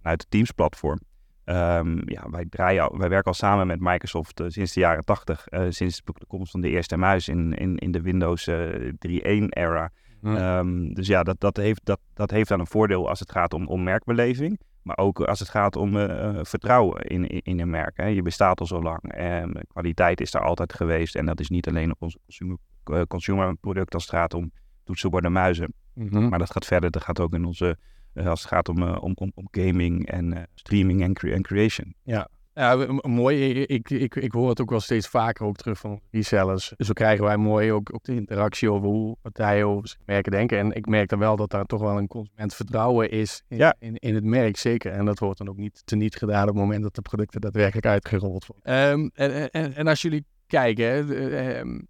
vanuit 0.00 0.20
het 0.20 0.30
Teams-platform. 0.30 1.00
Ehm, 1.44 2.10
ja, 2.10 2.30
wij, 2.30 2.46
draaien 2.50 2.82
al, 2.82 2.98
wij 2.98 3.08
werken 3.08 3.26
al 3.26 3.34
samen 3.34 3.66
met 3.66 3.80
Microsoft 3.80 4.40
eh, 4.40 4.46
sinds 4.48 4.72
de 4.72 4.80
jaren 4.80 5.04
80, 5.04 5.46
eh, 5.46 5.66
sinds 5.68 6.02
de 6.04 6.26
komst 6.26 6.50
van 6.50 6.60
de 6.60 6.68
eerste 6.68 6.96
muis 6.96 7.28
in, 7.28 7.52
in, 7.54 7.76
in 7.76 7.90
de 7.90 8.00
Windows 8.00 8.46
eh 8.46 8.92
3.1-era. 9.08 9.90
Ehm, 10.22 10.92
dus 10.92 11.06
ja, 11.06 11.22
dat, 11.22 11.40
dat, 11.40 11.56
heeft, 11.56 11.80
dat, 11.84 12.00
dat 12.14 12.30
heeft 12.30 12.48
dan 12.48 12.60
een 12.60 12.66
voordeel 12.66 13.08
als 13.08 13.20
het 13.20 13.32
gaat 13.32 13.54
om, 13.54 13.66
om 13.66 13.82
merkbeleving. 13.82 14.58
Maar 14.86 14.98
ook 14.98 15.20
als 15.20 15.38
het 15.38 15.48
gaat 15.48 15.76
om 15.76 15.96
eh, 15.96 16.28
eh, 16.28 16.44
vertrouwen 16.44 17.02
in, 17.02 17.26
in, 17.26 17.40
in 17.42 17.60
een 17.60 17.70
merk. 17.70 17.96
Hè. 17.96 18.06
Je 18.06 18.22
bestaat 18.22 18.60
al 18.60 18.66
zo 18.66 18.82
lang. 18.82 19.12
En 19.12 19.66
kwaliteit 19.68 20.20
is 20.20 20.30
daar 20.30 20.44
altijd 20.44 20.74
geweest. 20.74 21.16
En 21.16 21.26
dat 21.26 21.40
is 21.40 21.48
niet 21.48 21.68
alleen 21.68 21.90
op 21.90 22.02
onze 22.02 22.18
consumer, 22.24 22.56
eh, 22.56 22.75
consumerproduct 23.08 23.94
als 23.94 24.02
het 24.02 24.12
gaat 24.14 24.34
om 24.34 24.52
toetsenborden 24.84 25.30
en 25.30 25.36
muizen. 25.36 25.74
Mhm. 25.92 26.28
Maar 26.28 26.38
dat 26.38 26.50
gaat 26.50 26.64
verder. 26.66 26.90
Dat 26.90 27.02
gaat 27.02 27.20
ook 27.20 27.34
in 27.34 27.44
onze, 27.44 27.76
eh, 28.12 28.26
als 28.26 28.40
het 28.42 28.48
gaat 28.50 28.68
om, 28.68 28.82
eh, 28.82 29.02
om, 29.02 29.12
om, 29.14 29.32
om 29.34 29.48
gaming 29.50 30.06
en 30.08 30.32
eh, 30.32 30.42
streaming 30.54 31.02
en, 31.02 31.12
cre- 31.12 31.32
en 31.32 31.42
creation. 31.42 31.94
Ja, 32.02 32.28
m- 32.54 33.10
mooi. 33.10 33.62
Ik, 33.62 33.90
ik, 33.90 34.14
ik 34.14 34.32
hoor 34.32 34.48
het 34.48 34.60
ook 34.60 34.70
wel 34.70 34.80
steeds 34.80 35.08
vaker 35.08 35.46
ook 35.46 35.56
terug 35.56 35.78
van 35.78 36.00
resellers. 36.10 36.72
Zo 36.76 36.92
krijgen 36.92 37.24
wij 37.24 37.36
mooi 37.36 37.72
ook, 37.72 37.94
ook 37.94 38.04
de 38.04 38.14
interactie 38.14 38.70
over 38.72 38.88
hoe 38.88 39.16
partijen 39.22 39.66
over 39.66 39.88
zijn 39.88 40.00
merken 40.06 40.32
denken. 40.32 40.58
En 40.58 40.72
ik 40.72 40.86
merk 40.86 41.08
dan 41.08 41.18
wel 41.18 41.36
dat 41.36 41.50
daar 41.50 41.64
toch 41.64 41.80
wel 41.80 41.98
een 41.98 42.06
consumentvertrouwen 42.06 43.10
is 43.10 43.42
in, 43.48 43.56
Ja. 43.56 43.74
in, 43.78 43.96
in 43.96 44.14
het 44.14 44.24
merk, 44.24 44.56
zeker. 44.56 44.92
En 44.92 45.04
dat 45.04 45.18
wordt 45.18 45.38
dan 45.38 45.48
ook 45.48 45.56
niet 45.56 45.82
teniet 45.84 46.16
gedaan 46.16 46.42
op 46.42 46.54
het 46.54 46.56
moment 46.56 46.82
dat 46.82 46.94
de 46.94 47.02
producten 47.02 47.40
daadwerkelijk 47.40 47.86
uitgerold 47.86 48.46
worden. 48.46 48.64
Ehm, 48.64 49.08
en, 49.14 49.50
en, 49.50 49.74
en 49.74 49.86
als 49.86 50.02
jullie 50.02 50.24
kijken, 50.46 50.84
hè, 50.86 51.14
ehm, 51.36 51.68
eh, 51.76 51.82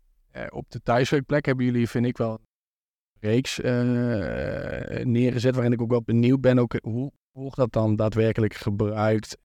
op 0.48 0.70
de 0.70 0.82
thuiswerkplek 0.82 1.46
hebben 1.46 1.64
jullie, 1.64 1.88
vind 1.88 2.06
ik 2.06 2.16
wel, 2.16 2.32
een 2.32 2.40
reeks 3.20 3.60
eh, 3.60 5.04
neergezet 5.04 5.54
waarin 5.54 5.72
ik 5.72 5.80
ook 5.80 5.90
wel 5.90 6.02
benieuwd 6.02 6.40
ben 6.40 6.58
ook 6.58 6.74
hoe 6.82 7.12
wordt 7.32 7.56
dat 7.56 7.72
dan 7.72 7.96
daadwerkelijk 7.96 8.54
gebruikt 8.54 9.36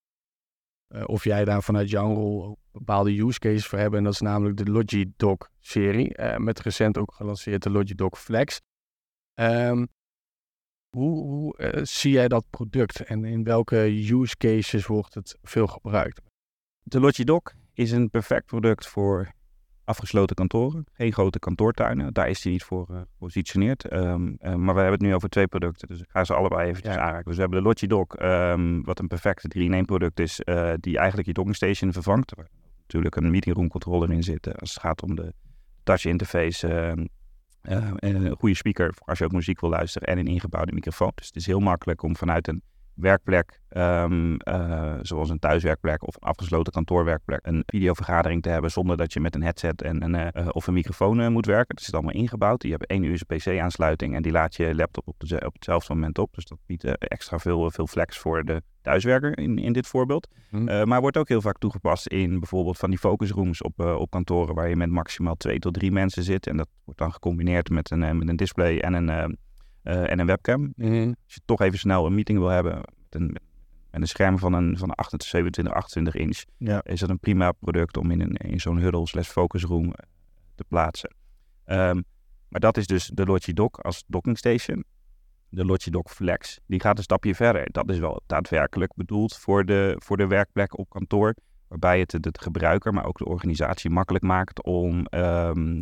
eh, 0.91 1.03
of 1.05 1.23
jij 1.23 1.45
daar 1.45 1.63
vanuit 1.63 1.89
jouw 1.89 2.13
rol 2.13 2.57
bepaalde 2.71 3.19
use 3.21 3.39
cases 3.39 3.67
voor 3.67 3.79
hebt. 3.79 3.95
En 3.95 4.03
dat 4.03 4.13
is 4.13 4.19
namelijk 4.19 4.57
de 4.57 4.71
Logidoc-serie. 4.71 6.15
eh, 6.15 6.37
met 6.37 6.59
recent 6.59 6.97
ook 6.97 7.13
gelanceerd 7.13 7.63
de 7.63 7.69
Logidoc 7.69 8.17
Flex. 8.17 8.61
Ehm, 9.33 9.85
hoe 10.89 11.23
hoe 11.23 11.57
eh, 11.57 11.83
zie 11.83 12.11
jij 12.11 12.27
dat 12.27 12.49
product 12.49 13.03
en 13.03 13.25
in 13.25 13.43
welke 13.43 13.77
use 14.11 14.37
cases 14.37 14.85
wordt 14.85 15.13
het 15.13 15.37
veel 15.41 15.67
gebruikt? 15.67 16.21
De 16.83 16.99
Logidoc 16.99 17.53
is 17.73 17.91
een 17.91 18.09
perfect 18.09 18.45
product 18.45 18.87
voor 18.87 19.31
afgesloten 19.91 20.35
kantoren. 20.35 20.85
Geen 20.93 21.13
grote 21.13 21.39
kantoortuinen. 21.39 22.13
Daar 22.13 22.29
is 22.29 22.41
die 22.41 22.51
niet 22.51 22.63
voor 22.63 22.87
eh, 22.89 22.95
gepositioneerd. 23.11 23.85
Ehm, 23.85 24.33
eh, 24.37 24.55
maar 24.55 24.73
we 24.75 24.81
hebben 24.81 24.99
het 24.99 25.01
nu 25.01 25.15
over 25.15 25.29
twee 25.29 25.47
producten. 25.47 25.87
Dus 25.87 25.99
ik 25.99 26.09
ga 26.09 26.23
ze 26.23 26.33
allebei 26.33 26.69
eventjes 26.69 26.93
Ja. 26.95 27.01
aanraken. 27.01 27.25
Dus 27.25 27.35
we 27.35 27.41
hebben 27.41 27.59
de 27.59 27.65
Logidoc, 27.65 28.13
ehm, 28.13 28.81
wat 28.81 28.99
een 28.99 29.07
perfecte 29.07 29.47
3-in-1 29.47 29.85
product 29.85 30.19
is. 30.19 30.39
eh, 30.41 30.73
die 30.79 30.97
eigenlijk 30.97 31.27
je 31.27 31.33
docking 31.33 31.55
station 31.55 31.93
vervangt. 31.93 32.35
Waar 32.35 32.47
natuurlijk 32.81 33.15
een 33.15 33.31
meeting 33.31 33.55
room 33.55 33.67
controller 33.67 34.11
in 34.11 34.23
zit. 34.23 34.59
als 34.59 34.69
het 34.73 34.79
gaat 34.81 35.01
om 35.03 35.15
de 35.15 35.33
touch 35.83 36.05
interface. 36.05 36.67
ehm, 36.67 37.05
eh, 37.61 37.87
en 37.95 38.15
een 38.25 38.35
goede 38.35 38.55
speaker 38.55 38.93
als 39.05 39.17
je 39.19 39.25
ook 39.25 39.31
muziek 39.31 39.59
wil 39.59 39.69
luisteren. 39.69 40.07
En 40.07 40.17
een 40.17 40.27
ingebouwde 40.27 40.71
microfoon. 40.73 41.11
Dus 41.15 41.25
het 41.27 41.35
is 41.35 41.45
heel 41.45 41.59
makkelijk 41.59 42.03
om 42.03 42.15
vanuit 42.15 42.47
een 42.47 42.61
werkplek, 43.01 43.61
ehm, 43.69 44.35
eh, 44.35 44.93
zoals 45.01 45.29
een 45.29 45.39
thuiswerkplek 45.39 46.07
of 46.07 46.15
een 46.15 46.27
afgesloten 46.27 46.73
kantoorwerkplek, 46.73 47.39
een 47.43 47.63
videovergadering 47.65 48.41
te 48.41 48.49
hebben 48.49 48.71
zonder 48.71 48.97
dat 48.97 49.13
je 49.13 49.19
met 49.19 49.35
een 49.35 49.43
headset 49.43 49.81
en 49.81 50.03
een, 50.03 50.15
eh, 50.15 50.47
of 50.51 50.67
een 50.67 50.73
microfoon 50.73 51.19
eh, 51.19 51.27
moet 51.27 51.45
werken. 51.45 51.75
Dat 51.75 51.83
zit 51.83 51.93
allemaal 51.93 52.13
ingebouwd. 52.13 52.63
Je 52.63 52.69
hebt 52.69 52.85
één 52.85 53.03
USB-C 53.03 53.47
aansluiting 53.59 54.15
en 54.15 54.21
die 54.21 54.31
laat 54.31 54.55
je 54.55 54.75
laptop 54.75 55.07
op, 55.07 55.19
de, 55.19 55.45
op 55.45 55.53
hetzelfde 55.53 55.93
moment 55.93 56.17
op. 56.17 56.33
Dus 56.33 56.45
dat 56.45 56.57
biedt 56.65 56.83
eh, 56.83 56.93
extra 56.97 57.39
veel, 57.39 57.71
veel 57.71 57.87
flex 57.87 58.17
voor 58.17 58.43
de 58.43 58.61
thuiswerker 58.81 59.37
in, 59.37 59.57
in 59.57 59.73
dit 59.73 59.87
voorbeeld. 59.87 60.27
Hm. 60.49 60.67
Eh, 60.67 60.83
maar 60.83 61.01
wordt 61.01 61.17
ook 61.17 61.27
heel 61.27 61.41
vaak 61.41 61.57
toegepast 61.57 62.07
in 62.07 62.39
bijvoorbeeld 62.39 62.77
van 62.77 62.89
die 62.89 62.99
focusrooms 62.99 63.61
op, 63.61 63.79
eh, 63.79 63.95
op 63.95 64.09
kantoren 64.09 64.55
waar 64.55 64.69
je 64.69 64.75
met 64.75 64.89
maximaal 64.89 65.35
twee 65.35 65.59
tot 65.59 65.73
drie 65.73 65.91
mensen 65.91 66.23
zit. 66.23 66.47
En 66.47 66.57
dat 66.57 66.67
wordt 66.83 66.99
dan 66.99 67.13
gecombineerd 67.13 67.69
met 67.69 67.91
een, 67.91 68.03
eh, 68.03 68.11
met 68.11 68.29
een 68.29 68.35
display 68.35 68.77
en 68.79 68.93
een, 68.93 69.09
eh, 69.09 69.23
eh, 69.23 69.29
en 69.83 70.19
een 70.19 70.25
webcam. 70.25 70.73
Mhm. 70.75 71.07
Als 71.07 71.33
je 71.33 71.39
toch 71.45 71.61
even 71.61 71.79
snel 71.79 72.05
een 72.05 72.15
meeting 72.15 72.37
wil 72.39 72.47
hebben 72.47 72.75
met 72.75 73.21
een, 73.21 73.27
met 73.91 74.01
een 74.01 74.07
scherm 74.07 74.39
van 74.39 74.53
een, 74.53 74.77
van 74.77 74.89
een 74.89 74.95
28, 74.95 75.29
27, 75.29 75.73
28 75.73 76.15
inch, 76.15 76.43
Ja. 76.57 76.83
is 76.83 76.99
dat 76.99 77.09
een 77.09 77.19
prima 77.19 77.51
product 77.51 77.97
om 77.97 78.11
in, 78.11 78.21
een, 78.21 78.35
in 78.35 78.59
zo'n 78.59 78.77
huddle 78.79 79.07
slash 79.07 79.27
focus 79.27 79.63
room 79.63 79.85
eh, 79.85 80.05
te 80.55 80.63
plaatsen. 80.67 81.15
Ehm, 81.65 82.01
maar 82.47 82.59
dat 82.59 82.77
is 82.77 82.87
dus 82.87 83.11
de 83.13 83.25
Logidoc 83.25 83.77
als 83.79 84.03
docking 84.07 84.37
station. 84.37 84.83
De 85.49 85.65
Logidoc 85.65 86.09
Flex, 86.09 86.59
die 86.65 86.81
gaat 86.81 86.97
een 86.97 87.03
stapje 87.03 87.35
verder. 87.35 87.71
Dat 87.71 87.89
is 87.89 87.99
wel 87.99 88.21
daadwerkelijk 88.25 88.93
bedoeld 88.95 89.37
voor 89.37 89.65
de, 89.65 89.95
voor 89.97 90.17
de 90.17 90.27
werkplek 90.27 90.77
op 90.77 90.89
kantoor. 90.89 91.35
Waarbij 91.67 91.99
het 91.99 92.09
de, 92.09 92.19
de 92.19 92.31
gebruiker, 92.39 92.93
maar 92.93 93.05
ook 93.05 93.17
de 93.17 93.25
organisatie 93.25 93.89
makkelijk 93.89 94.23
maakt 94.23 94.63
om 94.63 95.05
ehm, 95.05 95.81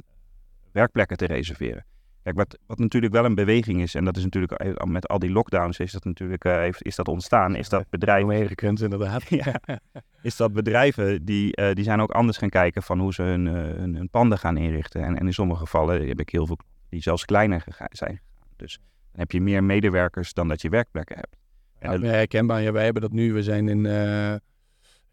werkplekken 0.71 1.17
te 1.17 1.25
reserveren. 1.25 1.85
Kijk, 2.23 2.35
wat, 2.35 2.57
wat 2.65 2.79
natuurlijk 2.79 3.13
wel 3.13 3.25
een 3.25 3.35
beweging 3.35 3.81
is, 3.81 3.95
en 3.95 4.05
dat 4.05 4.17
is 4.17 4.23
natuurlijk 4.23 4.83
met 4.85 5.07
al 5.07 5.19
die 5.19 5.29
lockdowns 5.31 5.79
is 5.79 5.91
dat 5.91 6.03
natuurlijk 6.05 6.45
eh, 6.45 6.55
heeft, 6.55 6.83
is 6.83 6.95
dat 6.95 7.07
ontstaan, 7.07 7.55
is 7.55 7.69
dat 7.69 7.89
bedrijven 7.89 8.55
inderdaad. 8.81 9.23
ja, 9.43 9.61
is 10.21 10.35
dat 10.35 10.53
bedrijven 10.53 11.25
die, 11.25 11.55
eh, 11.55 11.73
die 11.73 11.83
zijn 11.83 12.01
ook 12.01 12.11
anders 12.11 12.37
gaan 12.37 12.49
kijken 12.49 12.83
van 12.83 12.99
hoe 12.99 13.13
ze 13.13 13.21
hun, 13.21 13.47
eh, 13.47 13.53
hun, 13.53 13.95
hun 13.95 14.09
panden 14.09 14.37
gaan 14.37 14.57
inrichten. 14.57 15.03
En, 15.03 15.17
en 15.19 15.25
in 15.25 15.33
sommige 15.33 15.59
gevallen 15.59 16.07
heb 16.07 16.19
ik 16.19 16.29
heel 16.29 16.45
veel 16.45 16.57
die 16.89 17.01
zelfs 17.01 17.25
kleiner 17.25 17.61
gega- 17.61 17.87
zijn 17.89 18.09
gegaan. 18.11 18.47
Dus 18.55 18.79
dan 19.11 19.19
heb 19.19 19.31
je 19.31 19.41
meer 19.41 19.63
medewerkers 19.63 20.33
dan 20.33 20.47
dat 20.47 20.61
je 20.61 20.69
werkplekken 20.69 21.15
hebt. 21.15 21.35
Ja, 21.81 22.09
herkenbaar. 22.09 22.61
Ja, 22.61 22.71
wij 22.71 22.83
hebben 22.83 23.01
dat 23.01 23.11
nu. 23.11 23.33
We 23.33 23.43
zijn 23.43 23.69
in. 23.69 23.85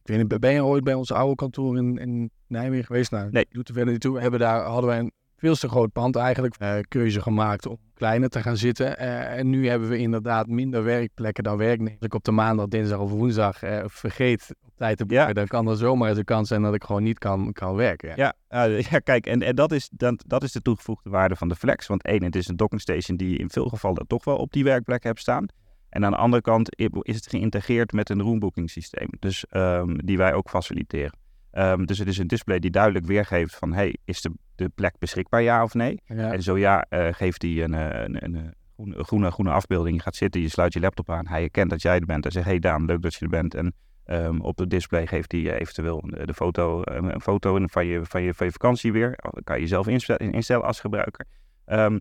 ik 0.03 0.09
weet 0.09 0.19
niet, 0.19 0.41
ben 0.41 0.53
je 0.53 0.65
ooit 0.65 0.85
bij 0.85 0.95
ons 0.95 1.13
oude 1.13 1.35
kantoor 1.35 1.77
in, 1.77 1.99
in 1.99 2.31
Nijmegen 2.47 2.85
geweest? 2.85 3.11
Nou, 3.11 3.31
Nee. 3.31 3.47
doet 3.51 3.69
er 3.69 3.75
verder 3.75 3.93
niet 3.93 4.03
toe. 4.03 4.15
We 4.15 4.21
hebben 4.21 4.41
daar 4.41 4.65
hadden 4.65 4.87
wij 4.91 4.99
een 4.99 5.13
veel 5.37 5.55
te 5.55 5.69
groot 5.69 5.93
pand 5.93 6.17
eigenlijk. 6.17 6.55
eh, 6.59 6.75
keuze 6.89 7.21
gemaakt 7.23 7.67
om 7.67 7.79
kleiner 7.95 8.29
te 8.29 8.43
gaan 8.43 8.57
zitten. 8.57 8.99
Eh, 8.99 9.39
en 9.39 9.51
nu 9.51 9.69
hebben 9.69 9.89
we 9.89 9.99
inderdaad 9.99 10.47
minder 10.47 10.85
werkplekken 10.85 11.45
dan 11.45 11.57
werknemers. 11.57 11.97
Als 11.97 12.07
ik 12.07 12.15
op 12.15 12.25
de 12.25 12.31
maandag, 12.31 12.67
dinsdag 12.67 12.99
of 12.99 13.11
woensdag 13.11 13.63
eh, 13.63 13.85
vergeet 13.87 14.55
op 14.63 14.73
tijd 14.77 14.99
te 14.99 15.05
Ja. 15.09 15.17
boeken, 15.17 15.35
dan 15.35 15.47
kan 15.47 15.69
er 15.69 15.77
zomaar 15.77 16.09
eens 16.09 16.19
een 16.19 16.25
kans 16.25 16.49
zijn 16.49 16.63
dat 16.63 16.75
ik 16.75 16.85
gewoon 16.85 17.03
niet 17.03 17.19
kan, 17.19 17.53
kan 17.53 17.75
werken. 17.75 18.13
Ja, 18.17 18.35
eh, 18.49 18.81
ja 18.91 18.99
kijk, 18.99 19.27
en, 19.27 19.43
en 19.43 19.55
dat, 19.55 19.73
is, 19.73 19.89
dat, 19.93 20.25
dat 20.27 20.43
is 20.43 20.53
de 20.53 20.63
toegevoegde 20.63 21.11
waarde 21.11 21.37
van 21.37 21.49
de 21.49 21.55
Flex. 21.57 21.87
Want 21.87 22.03
één, 22.03 22.23
het 22.23 22.37
is 22.37 22.49
een 22.49 22.57
docking 22.57 22.81
station 22.81 23.17
die 23.17 23.31
je 23.31 23.37
in 23.37 23.51
veel 23.51 23.69
gevallen 23.69 24.07
toch 24.07 24.25
wel 24.25 24.37
op 24.37 24.53
die 24.53 24.65
werkplek 24.65 25.03
hebt 25.03 25.21
staan. 25.21 25.47
En 25.89 26.05
aan 26.05 26.11
de 26.11 26.17
andere 26.17 26.43
kant 26.43 26.77
is 27.03 27.15
het 27.15 27.27
geïntegreerd 27.29 27.93
met 27.93 28.11
een 28.11 28.23
roombooking 28.23 28.71
systeem. 28.71 29.09
Dus 29.19 29.47
ehm, 29.47 29.95
die 30.05 30.17
wij 30.17 30.35
ook 30.35 30.49
faciliteren. 30.49 31.19
Ehm, 31.51 31.85
dus 31.85 31.99
het 31.99 32.09
is 32.09 32.19
een 32.19 32.27
display 32.27 32.59
die 32.59 32.71
duidelijk 32.71 33.07
weergeeft 33.07 33.57
van, 33.57 33.73
hey, 33.73 33.97
is 34.05 34.21
de, 34.21 34.31
de 34.57 34.69
plek 34.69 34.99
beschikbaar 34.99 35.43
ja 35.43 35.63
of 35.63 35.75
nee? 35.75 36.01
Ja. 36.05 36.33
En 36.33 36.43
zo 36.43 36.59
ja, 36.59 36.87
eh, 36.89 37.09
geeft 37.13 37.43
hij 37.43 37.63
een, 37.63 37.75
eh, 37.75 38.03
een, 38.03 38.25
een, 38.25 38.35
een 38.77 39.05
groene, 39.05 39.31
groene, 39.31 39.51
afbeelding. 39.51 39.97
Je 39.97 40.03
gaat 40.03 40.17
zitten, 40.17 40.41
je 40.41 40.49
sluit 40.49 40.73
je 40.73 40.81
laptop 40.81 41.11
aan. 41.11 41.27
Hij 41.27 41.41
herkent 41.41 41.71
dat 41.71 41.83
jij 41.83 41.99
er 41.99 42.07
bent. 42.07 42.25
Hij 42.25 42.33
zegt, 42.33 42.47
hey 42.47 42.59
Daan, 42.59 42.85
leuk 42.85 43.03
dat 43.03 43.15
je 43.15 43.25
er 43.25 43.31
bent. 43.31 43.55
En 43.55 43.75
ehm, 44.05 44.41
op 44.41 44.59
het 44.59 44.71
display 44.71 45.07
geeft 45.07 45.33
hij 45.33 45.59
eventueel 45.59 46.01
de, 46.07 46.35
foto, 46.35 46.83
een 46.85 47.21
foto 47.21 47.59
van 47.67 47.87
je, 47.87 48.05
van, 48.05 48.23
je, 48.23 48.35
van 48.35 48.47
je 48.47 48.53
vakantie 48.53 48.93
weer. 48.93 49.19
Dat 49.21 49.45
kan 49.45 49.61
je 49.61 49.67
zelf 49.67 49.87
instel- 49.87 50.17
instellen 50.17 50.67
als 50.67 50.81
gebruiker. 50.81 51.27
Ehm, 51.65 51.99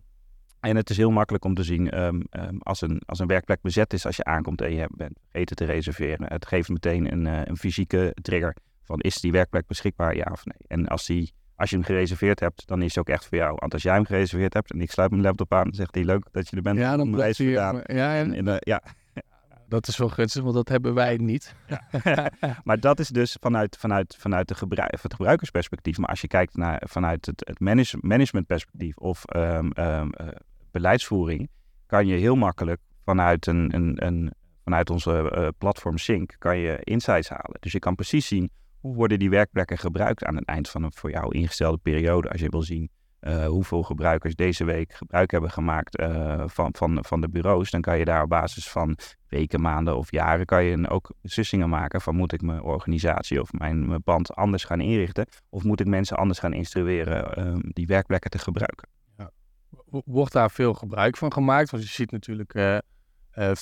en 0.60 0.76
het 0.76 0.90
is 0.90 0.96
heel 0.96 1.10
makkelijk 1.10 1.44
om 1.44 1.54
te 1.54 1.62
zien 1.62 1.90
ehm, 1.90 2.20
als, 2.58 2.80
een, 2.80 3.02
als 3.06 3.18
een 3.18 3.26
werkplek 3.26 3.60
bezet 3.60 3.92
is 3.92 4.06
als 4.06 4.16
je 4.16 4.24
aankomt 4.24 4.60
en 4.60 4.72
je 4.72 4.88
bent 4.90 5.18
vergeten 5.22 5.56
te 5.56 5.64
reserveren. 5.64 6.32
Het 6.32 6.46
geeft 6.46 6.68
meteen 6.68 7.12
een, 7.12 7.26
eh, 7.26 7.40
een 7.44 7.56
fysieke 7.56 8.16
trigger 8.22 8.56
van 8.82 9.00
is 9.00 9.20
die 9.20 9.32
werkplek 9.32 9.66
beschikbaar, 9.66 10.16
ja 10.16 10.28
of 10.32 10.44
nee. 10.44 10.58
En 10.66 10.86
als, 10.86 11.06
die, 11.06 11.32
als 11.56 11.70
je 11.70 11.76
hem 11.76 11.84
gereserveerd 11.84 12.40
hebt, 12.40 12.66
dan 12.66 12.82
is 12.82 12.94
hij 12.94 13.02
ook 13.02 13.08
echt 13.08 13.26
voor 13.26 13.38
jou. 13.38 13.54
Want 13.56 13.72
als 13.72 13.82
jij 13.82 13.94
hem 13.94 14.04
gereserveerd 14.04 14.54
hebt 14.54 14.72
en 14.72 14.80
ik 14.80 14.90
sluit 14.90 15.10
mijn 15.10 15.22
laptop 15.22 15.54
aan, 15.54 15.64
dan 15.64 15.74
zegt 15.74 15.94
hij 15.94 16.04
leuk 16.04 16.26
dat 16.32 16.48
je 16.48 16.56
er 16.56 16.62
bent. 16.62 16.78
Ja, 16.78 16.96
dan 16.96 17.10
blijft 17.10 17.38
hij. 17.38 17.46
gedaan. 17.46 17.80
Ja, 17.84 18.16
En, 18.16 18.48
eh, 18.48 18.56
ja, 18.58 18.82
dat 19.68 19.88
is 19.88 19.96
wel 19.96 20.08
gunstig, 20.08 20.42
want 20.42 20.54
dat 20.54 20.68
hebben 20.68 20.94
wij 20.94 21.16
niet. 21.16 21.54
maar 22.64 22.80
dat 22.80 22.98
is 22.98 23.08
dus 23.08 23.36
vanuit, 23.40 23.76
vanuit, 23.76 24.16
vanuit 24.18 24.48
de 24.48 24.54
gebruik, 24.54 25.02
het 25.02 25.14
gebruikersperspectief. 25.14 25.98
Maar 25.98 26.08
als 26.08 26.20
je 26.20 26.28
kijkt 26.28 26.56
naar 26.56 26.82
vanuit 26.86 27.26
het, 27.26 27.42
het 27.46 27.60
manage- 27.60 27.98
managementperspectief 28.00 28.96
of 28.96 29.24
ehm, 29.24 29.70
ehm, 29.70 30.10
eh, 30.10 30.28
beleidsvoering, 30.70 31.48
kan 31.86 32.06
je 32.06 32.16
heel 32.16 32.36
makkelijk 32.36 32.80
vanuit, 33.04 33.46
een, 33.46 33.74
een, 33.74 34.06
een, 34.06 34.32
vanuit 34.64 34.90
onze 34.90 35.30
eh, 35.30 35.48
platform 35.58 35.98
Sync 35.98 36.34
kan 36.38 36.58
je 36.58 36.78
insights 36.80 37.28
halen. 37.28 37.56
Dus 37.60 37.72
je 37.72 37.78
kan 37.78 37.94
precies 37.94 38.26
zien 38.26 38.50
hoe 38.86 38.94
worden 38.94 39.18
die 39.18 39.30
werkplekken 39.30 39.78
gebruikt 39.78 40.24
aan 40.24 40.36
het 40.36 40.44
eind 40.44 40.68
van 40.68 40.82
een 40.82 40.92
voor 40.94 41.10
jou 41.10 41.34
ingestelde 41.34 41.78
periode. 41.78 42.30
Als 42.30 42.40
je 42.40 42.48
wil 42.48 42.62
zien 42.62 42.90
eh, 43.18 43.46
hoeveel 43.46 43.82
gebruikers 43.82 44.34
deze 44.34 44.64
week 44.64 44.92
gebruik 44.92 45.30
hebben 45.30 45.50
gemaakt 45.50 45.96
eh, 45.96 46.42
van, 46.46 46.74
van, 46.76 46.98
van 47.04 47.20
de 47.20 47.28
bureaus, 47.28 47.70
dan 47.70 47.80
kan 47.80 47.98
je 47.98 48.04
daar 48.04 48.22
op 48.22 48.28
basis 48.28 48.68
van 48.68 48.98
weken, 49.28 49.60
maanden 49.60 49.96
of 49.96 50.10
jaren 50.10 50.46
kan 50.46 50.64
je 50.64 50.88
ook 50.88 51.12
beslissingen 51.20 51.68
maken 51.68 52.00
van 52.00 52.16
moet 52.16 52.32
ik 52.32 52.42
mijn 52.42 52.62
organisatie 52.62 53.40
of 53.40 53.52
mijn, 53.52 53.86
mijn 53.86 54.02
pand 54.02 54.34
anders 54.34 54.64
gaan 54.64 54.80
inrichten 54.80 55.26
of 55.48 55.62
moet 55.64 55.80
ik 55.80 55.86
mensen 55.86 56.16
anders 56.16 56.38
gaan 56.38 56.52
instrueren 56.52 57.36
ehm, 57.36 57.58
die 57.62 57.86
werkplekken 57.86 58.30
te 58.30 58.38
gebruiken. 58.38 58.88
W- 59.90 59.98
Wordt 60.04 60.32
daar 60.32 60.50
veel 60.50 60.74
gebruik 60.74 61.16
van 61.16 61.32
gemaakt? 61.32 61.70
Want 61.70 61.82
je 61.82 61.88
ziet 61.88 62.10
natuurlijk 62.10 62.54
eh, 62.54 62.78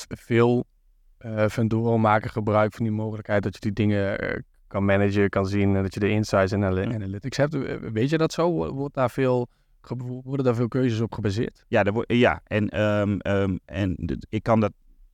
veel 0.08 0.66
vendoren 1.46 2.00
maken 2.00 2.30
gebruik 2.30 2.72
van 2.74 2.84
die 2.84 2.94
mogelijkheid 2.94 3.42
dat 3.42 3.54
je 3.54 3.60
die 3.60 3.72
dingen 3.72 4.44
kan 4.74 4.84
managen, 4.84 5.28
kan 5.28 5.46
zien 5.46 5.76
en 5.76 5.82
dat 5.82 5.94
je 5.94 6.00
de 6.00 6.08
insights 6.08 6.52
en 6.52 6.64
analytics 6.64 7.36
hebt. 7.36 7.54
Eh, 7.54 7.76
Weet 7.92 8.10
je 8.10 8.18
dat 8.18 8.32
zo? 8.32 8.52
Wo- 8.52 8.72
Wordt 8.72 8.94
daar 8.94 9.10
veel, 9.10 9.48
worden 10.24 10.44
daar 10.44 10.54
veel 10.54 10.68
keuzes 10.68 11.00
op 11.00 11.12
gebaseerd? 11.12 11.64
Ja, 11.68 11.82
daar 11.82 11.92
wordt- 11.92 12.12
ja. 12.12 12.40
en, 12.44 12.68
ehm, 12.68 13.16
ehm, 13.18 13.56
en 13.64 13.96
ik 14.28 14.42
kan 14.42 14.60
dat 14.60 14.72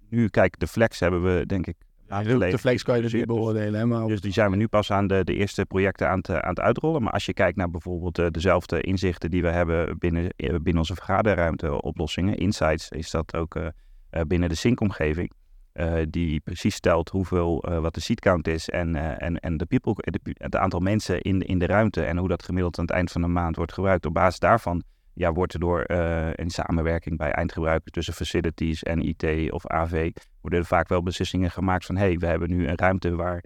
nu, 0.09 0.29
kijk, 0.29 0.59
de 0.59 0.67
flex 0.67 1.01
hebben 1.01 1.23
we 1.23 1.47
denk 1.47 1.67
ik 1.67 1.77
Ja, 2.09 2.23
de, 2.23 2.59
flex 2.59 2.83
kan 2.83 2.97
je 2.97 3.03
dus 3.03 3.13
niet 3.13 3.27
beoordelen. 3.27 3.81
Hè, 3.81 3.87
maar 3.87 4.07
Dus 4.07 4.21
die 4.21 4.33
zijn 4.33 4.51
we 4.51 4.57
nu 4.57 4.67
pas 4.69 4.91
aan 4.93 5.07
de, 5.07 5.25
de 5.25 5.35
eerste 5.35 5.67
projecten 5.67 6.09
aan 6.09 6.19
het, 6.19 6.31
aan 6.31 6.49
het 6.49 6.61
uitrollen. 6.61 7.03
Maar 7.03 7.13
als 7.13 7.27
je 7.27 7.33
kijkt 7.33 7.57
naar 7.57 7.71
bijvoorbeeld 7.71 8.19
eh, 8.19 8.27
dezelfde 8.31 8.81
inzichten 8.81 9.31
die 9.31 9.43
we 9.43 9.49
hebben 9.49 9.99
binnen, 9.99 10.29
eh, 10.37 10.49
binnen 10.51 10.77
onze 10.79 10.95
vergaderruimte 10.95 11.83
oplossingen, 11.83 12.37
Insights, 12.37 12.89
is 12.89 13.11
dat 13.11 13.37
ook 13.37 13.55
eh, 13.55 13.67
eh, 14.11 14.23
binnen 14.27 14.49
de 14.49 14.55
sync-omgeving. 14.55 15.31
Eh, 15.73 16.03
die 16.09 16.41
precies 16.41 16.75
stelt 16.75 17.09
hoeveel, 17.09 17.63
eh, 17.63 17.79
wat 17.79 17.95
de 17.95 18.01
seat 18.01 18.21
count 18.21 18.49
is 18.49 18.69
en, 18.69 18.97
eh, 18.97 19.27
en, 19.27 19.41
en 19.41 19.57
de 19.57 19.67
people, 19.67 19.95
het 20.35 20.57
aantal 20.57 20.81
mensen 20.81 21.21
in, 21.21 21.41
in 21.41 21.59
de 21.59 21.67
ruimte 21.67 22.05
en 22.05 22.17
hoe 22.17 22.29
dat 22.29 22.43
gemiddeld 22.43 22.79
aan 22.79 22.85
het 22.85 22.95
eind 22.95 23.13
van 23.13 23.21
de 23.21 23.27
maand 23.27 23.57
wordt 23.57 23.73
gebruikt. 23.73 24.07
Op 24.07 24.15
basis 24.15 24.39
daarvan 24.39 24.83
ja, 25.15 25.33
wordt 25.33 25.55
er 25.55 25.61
door 25.61 25.91
in 26.35 26.51
samenwerking 26.51 27.17
bij 27.17 27.31
eindgebruikers 27.31 27.93
tussen 27.93 28.15
facilities 28.15 28.83
en 28.83 29.01
IT 29.01 29.53
of 29.53 29.67
AV, 29.67 30.11
worden 30.41 30.61
er 30.61 30.67
vaak 30.67 30.89
wel 30.89 31.03
beslissingen 31.03 31.51
gemaakt 31.51 31.87
van 31.87 31.97
hé, 31.97 32.05
hey, 32.05 32.19
we 32.19 32.27
hebben 32.27 32.51
nu 32.51 32.69
een 32.69 32.79
ruimte 32.79 33.15
waar 33.15 33.45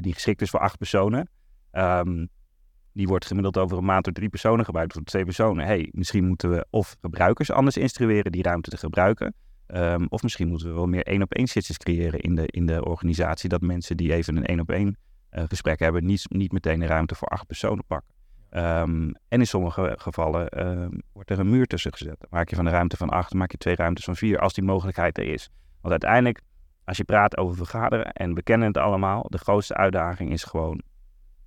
die 0.00 0.12
geschikt 0.12 0.42
is 0.42 0.50
voor 0.50 0.60
acht 0.60 0.78
personen. 0.78 1.28
Ehm, 1.70 2.26
die 2.92 3.06
wordt 3.06 3.26
gemiddeld 3.26 3.58
over 3.58 3.78
een 3.78 3.84
maand 3.84 4.04
door 4.04 4.12
drie 4.12 4.28
personen 4.28 4.64
gebruikt, 4.64 4.96
of 4.96 5.02
twee 5.02 5.24
personen. 5.24 5.66
hey, 5.66 5.88
misschien 5.92 6.26
moeten 6.26 6.50
we 6.50 6.66
of 6.70 6.96
gebruikers 7.00 7.50
anders 7.50 7.76
instrueren 7.76 8.32
die 8.32 8.42
ruimte 8.42 8.70
te 8.70 8.76
gebruiken. 8.76 9.34
Ehm, 9.66 10.06
of 10.08 10.22
misschien 10.22 10.48
moeten 10.48 10.68
we 10.68 10.74
wel 10.74 10.86
meer 10.86 11.06
één-op-één 11.06 11.46
sessies 11.46 11.78
creëren 11.78 12.20
in 12.20 12.34
de, 12.34 12.46
in 12.46 12.66
de 12.66 12.84
organisatie. 12.84 13.48
Dat 13.48 13.60
mensen 13.60 13.96
die 13.96 14.12
even 14.12 14.36
een 14.36 14.46
één-op-één 14.46 14.96
eh, 15.30 15.44
gesprek 15.48 15.78
hebben, 15.78 16.04
niet, 16.04 16.26
niet 16.28 16.52
meteen 16.52 16.80
een 16.80 16.88
ruimte 16.88 17.14
voor 17.14 17.28
acht 17.28 17.46
personen 17.46 17.84
pakken. 17.86 18.14
Ehm, 18.50 19.10
en 19.28 19.40
in 19.40 19.46
sommige 19.46 19.94
gevallen 19.98 20.48
ehm, 20.48 20.98
wordt 21.12 21.30
er 21.30 21.38
een 21.38 21.50
muur 21.50 21.66
tussen 21.66 21.92
gezet. 21.92 22.16
Dan 22.18 22.28
maak 22.30 22.50
je 22.50 22.56
van 22.56 22.64
de 22.64 22.70
ruimte 22.70 22.96
van 22.96 23.08
acht, 23.08 23.34
maak 23.34 23.50
je 23.50 23.56
twee 23.56 23.74
ruimtes 23.74 24.04
van 24.04 24.16
vier, 24.16 24.38
als 24.38 24.52
die 24.52 24.64
mogelijkheid 24.64 25.18
er 25.18 25.26
is. 25.26 25.50
Want 25.80 25.90
uiteindelijk, 25.90 26.40
als 26.84 26.96
je 26.96 27.04
praat 27.04 27.36
over 27.36 27.56
vergaderen, 27.56 28.12
en 28.12 28.34
we 28.34 28.42
kennen 28.42 28.68
het 28.68 28.76
allemaal, 28.76 29.26
de 29.28 29.38
grootste 29.38 29.74
uitdaging 29.74 30.32
is 30.32 30.44
gewoon 30.44 30.82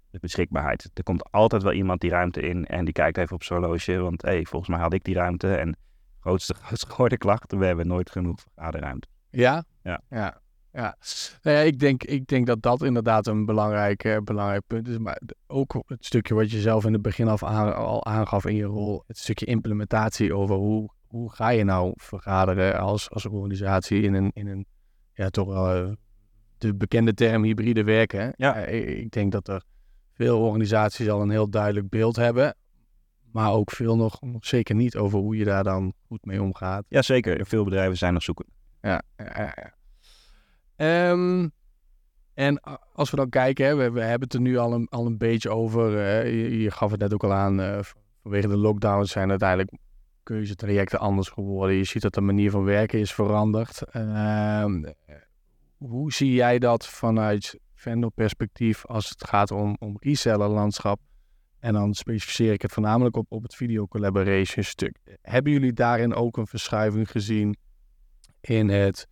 de 0.10 0.20
beschikbaarheid. 0.20 0.92
Er 0.94 1.04
komt 1.04 1.32
altijd 1.32 1.64
wel 1.64 1.74
iemand 1.74 2.02
die 2.02 2.10
ruimte 2.10 2.42
in 2.42 2.66
en 2.66 2.86
die 2.86 2.94
kijkt 2.94 3.18
even 3.18 3.36
op 3.36 3.44
zijn 3.44 3.60
horloge, 3.60 3.98
want 3.98 4.22
hé, 4.22 4.42
volgens 4.44 4.70
mij 4.70 4.80
had 4.80 4.94
ik 4.94 5.04
die 5.04 5.16
ruimte. 5.16 5.56
En 5.56 5.78
grootste, 6.20 6.54
grootste 6.64 6.88
gehoorde 6.88 7.18
klacht, 7.18 7.52
we 7.52 7.66
hebben 7.66 7.88
nooit 7.88 8.12
genoeg 8.12 8.40
vergaderruimte. 8.40 9.08
Ja? 9.30 9.64
Ja. 9.84 10.02
Ja. 10.10 10.42
ja. 10.72 10.98
Nou 11.42 11.58
ja, 11.58 11.62
ik 11.62 11.80
denk, 11.80 12.04
ik 12.04 12.28
denk 12.28 12.48
dat 12.48 12.62
dat 12.62 12.84
inderdaad 12.84 13.28
een 13.28 13.46
belangrijk, 13.46 14.04
eh, 14.04 14.18
belangrijk 14.24 14.64
punt 14.68 14.88
is. 14.88 14.98
Maar 14.98 15.22
ook 15.48 15.84
het 15.88 16.06
stukje 16.06 16.34
wat 16.34 16.52
je 16.52 16.62
zelf 16.62 16.86
in 16.86 16.94
het 16.94 17.02
begin 17.02 17.28
af 17.28 17.44
aan, 17.44 17.76
al 17.76 18.06
aangaf 18.06 18.46
in 18.46 18.56
je 18.56 18.64
rol. 18.66 19.04
Het 19.08 19.18
stukje 19.18 19.46
implementatie 19.46 20.36
over 20.36 20.56
hoe, 20.56 20.90
hoe 21.08 21.32
ga 21.32 21.50
je 21.50 21.64
nou 21.64 21.94
vergaderen 21.96 22.80
als, 22.80 23.10
als 23.10 23.26
organisatie 23.26 24.02
in 24.02 24.14
een, 24.14 24.32
in 24.34 24.48
een 24.48 24.66
ja, 25.14 25.30
toch 25.30 25.48
wel 25.48 25.74
eh, 25.74 25.92
de 26.58 26.76
bekende 26.76 27.14
term 27.14 27.44
hybride 27.44 27.84
werken. 27.84 28.34
Ja. 28.36 28.56
Eh, 28.56 28.80
ik, 28.80 28.98
ik 28.98 29.12
denk 29.12 29.32
dat 29.32 29.48
er 29.48 29.64
veel 30.14 30.40
organisaties 30.40 31.10
al 31.10 31.22
een 31.22 31.30
heel 31.30 31.50
duidelijk 31.50 31.90
beeld 31.90 32.16
hebben. 32.16 32.56
Maar 33.38 33.52
ook 33.52 33.72
veel 33.72 33.96
nog, 33.96 34.22
nog 34.22 34.46
zeker 34.46 34.76
niet 34.76 34.96
over 34.96 35.20
hoe 35.20 35.38
je 35.38 35.46
daar 35.46 35.64
dan 35.64 35.94
goed 36.08 36.26
mee 36.26 36.42
omgaat. 36.42 36.86
Jazeker, 36.88 37.46
veel 37.46 37.64
bedrijven 37.64 37.98
zijn 37.98 38.14
nog 38.14 38.24
zoekend. 38.24 38.50
Ja, 38.82 39.02
ja, 39.18 39.32
ja. 39.36 39.54
ja. 39.56 39.74
Ehm, 40.76 41.48
en 42.34 42.60
als 42.94 43.10
we 43.10 43.18
dan 43.18 43.30
kijken, 43.30 43.66
hè, 43.66 43.76
we, 43.76 43.92
we 43.92 44.02
hebben 44.02 44.28
het 44.28 44.34
er 44.34 44.42
nu 44.42 44.58
al 44.58 44.74
een, 44.74 44.88
al 44.90 45.06
een 45.06 45.18
beetje 45.18 45.50
over. 45.50 45.92
je, 46.28 46.62
je 46.62 46.72
gaf 46.72 46.92
het 46.92 47.00
net 47.00 47.14
ook 47.14 47.24
al 47.24 47.34
aan, 47.34 47.62
eh, 47.62 47.80
vanwege 48.22 48.48
de 48.48 48.58
lockdowns 48.58 49.12
zijn 49.12 49.30
uiteindelijk 49.30 49.72
keuzetrajecten 50.24 51.00
anders 51.00 51.30
geworden. 51.30 51.76
Je 51.76 51.84
ziet 51.84 52.02
dat 52.02 52.14
de 52.14 52.22
manier 52.22 52.52
van 52.52 52.64
werken 52.64 53.00
is 53.00 53.14
veranderd. 53.14 53.82
Ehm, 53.84 54.84
eh, 54.84 55.16
hoe 55.78 56.14
zie 56.14 56.34
jij 56.34 56.60
dat 56.60 56.88
vanuit 56.88 57.60
vendorperspectief 57.76 58.86
als 58.86 59.10
het 59.10 59.24
gaat 59.24 59.52
om, 59.52 59.76
om 59.80 59.98
resellerlandschap? 60.00 61.00
En 61.60 61.74
dan 61.74 61.94
specificeer 61.94 62.54
ik 62.54 62.62
het 62.62 62.72
voornamelijk 62.72 63.16
op, 63.16 63.26
op 63.30 63.44
het 63.44 63.56
video 63.56 63.88
collaboration 63.88 64.64
stuk. 64.64 64.98
Hebben 65.22 65.52
jullie 65.52 65.74
daarin 65.74 66.14
ook 66.14 66.38
een 66.38 66.48
verschuiving 66.48 67.12
gezien 67.12 67.58
in 68.42 68.70
het 68.70 69.08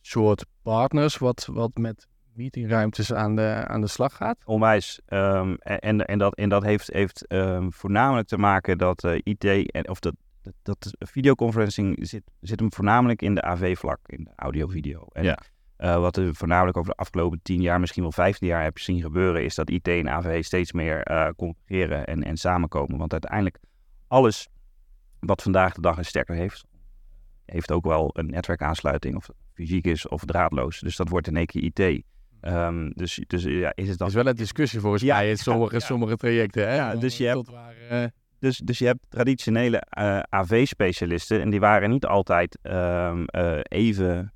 soort 0.00 0.44
partners 0.62 1.18
wat, 1.18 1.48
wat 1.52 1.76
met 1.76 2.06
meetingruimtes 2.32 3.12
aan 3.12 3.36
de, 3.36 3.64
aan 3.66 3.80
de 3.80 3.86
slag 3.86 4.16
gaat? 4.16 4.36
Onwijs. 4.44 5.00
Ehm, 5.06 5.54
en, 5.58 6.06
en, 6.06 6.18
dat, 6.18 6.34
en 6.34 6.48
dat 6.48 6.62
heeft, 6.62 6.92
heeft 6.92 7.26
ehm, 7.26 7.70
voornamelijk 7.70 8.28
te 8.28 8.38
maken 8.38 8.78
dat 8.78 9.04
eh, 9.04 9.18
IT, 9.22 9.70
en, 9.70 9.88
of 9.88 10.00
dat, 10.00 10.14
dat, 10.42 10.54
dat 10.62 10.94
videoconferencing 10.98 12.08
zit, 12.08 12.22
zit 12.40 12.60
hem 12.60 12.72
voornamelijk 12.72 13.22
in 13.22 13.34
de 13.34 13.42
AV-vlak, 13.42 13.98
in 14.06 14.24
de 14.24 14.30
audio-video. 14.36 15.06
En, 15.12 15.24
Ja. 15.24 15.38
Eh, 15.78 15.96
wat 16.00 16.16
we 16.16 16.34
voornamelijk 16.34 16.76
over 16.76 16.90
de 16.90 16.96
afgelopen 16.96 17.40
tien 17.42 17.60
jaar, 17.60 17.80
misschien 17.80 18.02
wel 18.02 18.12
vijftien 18.12 18.48
jaar 18.48 18.62
heb 18.62 18.78
zien 18.78 19.00
gebeuren, 19.00 19.44
is 19.44 19.54
dat 19.54 19.70
IT 19.70 19.88
en 19.88 20.08
AV 20.08 20.44
steeds 20.44 20.72
meer 20.72 21.02
eh 21.02 21.28
concurreren 21.36 22.04
en, 22.06 22.22
en 22.22 22.36
samenkomen. 22.36 22.98
Want 22.98 23.12
uiteindelijk 23.12 23.58
alles 24.06 24.48
wat 25.20 25.42
vandaag 25.42 25.74
de 25.74 25.80
dag 25.80 25.96
een 25.98 26.04
stekker 26.04 26.34
heeft, 26.34 26.64
heeft 27.44 27.72
ook 27.72 27.84
wel 27.84 28.10
een 28.12 28.26
netwerkaansluiting, 28.26 29.16
of 29.16 29.28
fysiek 29.54 29.86
is 29.86 30.08
of 30.08 30.24
draadloos. 30.24 30.80
Dus 30.80 30.96
dat 30.96 31.08
wordt 31.08 31.26
in 31.26 31.36
één 31.36 31.46
keer 31.46 31.62
IT. 31.62 32.02
Ehm, 32.40 32.90
dus, 32.94 33.20
dus 33.26 33.42
ja, 33.42 33.72
is 33.74 33.88
het 33.88 33.98
dan 33.98 34.08
is 34.08 34.14
wel 34.14 34.26
een 34.26 34.34
discussie 34.36 34.80
volgens 34.80 35.02
Ja, 35.02 35.16
mij 35.16 35.30
in 35.30 35.36
sommige, 35.38 35.74
ja. 35.74 35.80
sommige 35.80 36.16
trajecten. 36.16 36.68
Hè? 36.68 36.74
Ja, 36.74 36.96
dus 36.96 37.16
je 37.16 37.26
hebt- 37.26 37.50
waar, 37.50 37.74
eh, 37.88 38.04
Dus, 38.40 38.56
dus 38.58 38.78
je 38.78 38.86
hebt 38.86 39.00
traditionele 39.08 39.82
AV-specialisten 40.30 41.40
en 41.40 41.50
die 41.50 41.60
waren 41.60 41.90
niet 41.90 42.06
altijd 42.06 42.58
ehm, 42.62 43.24
eh, 43.24 43.58
even 43.62 44.32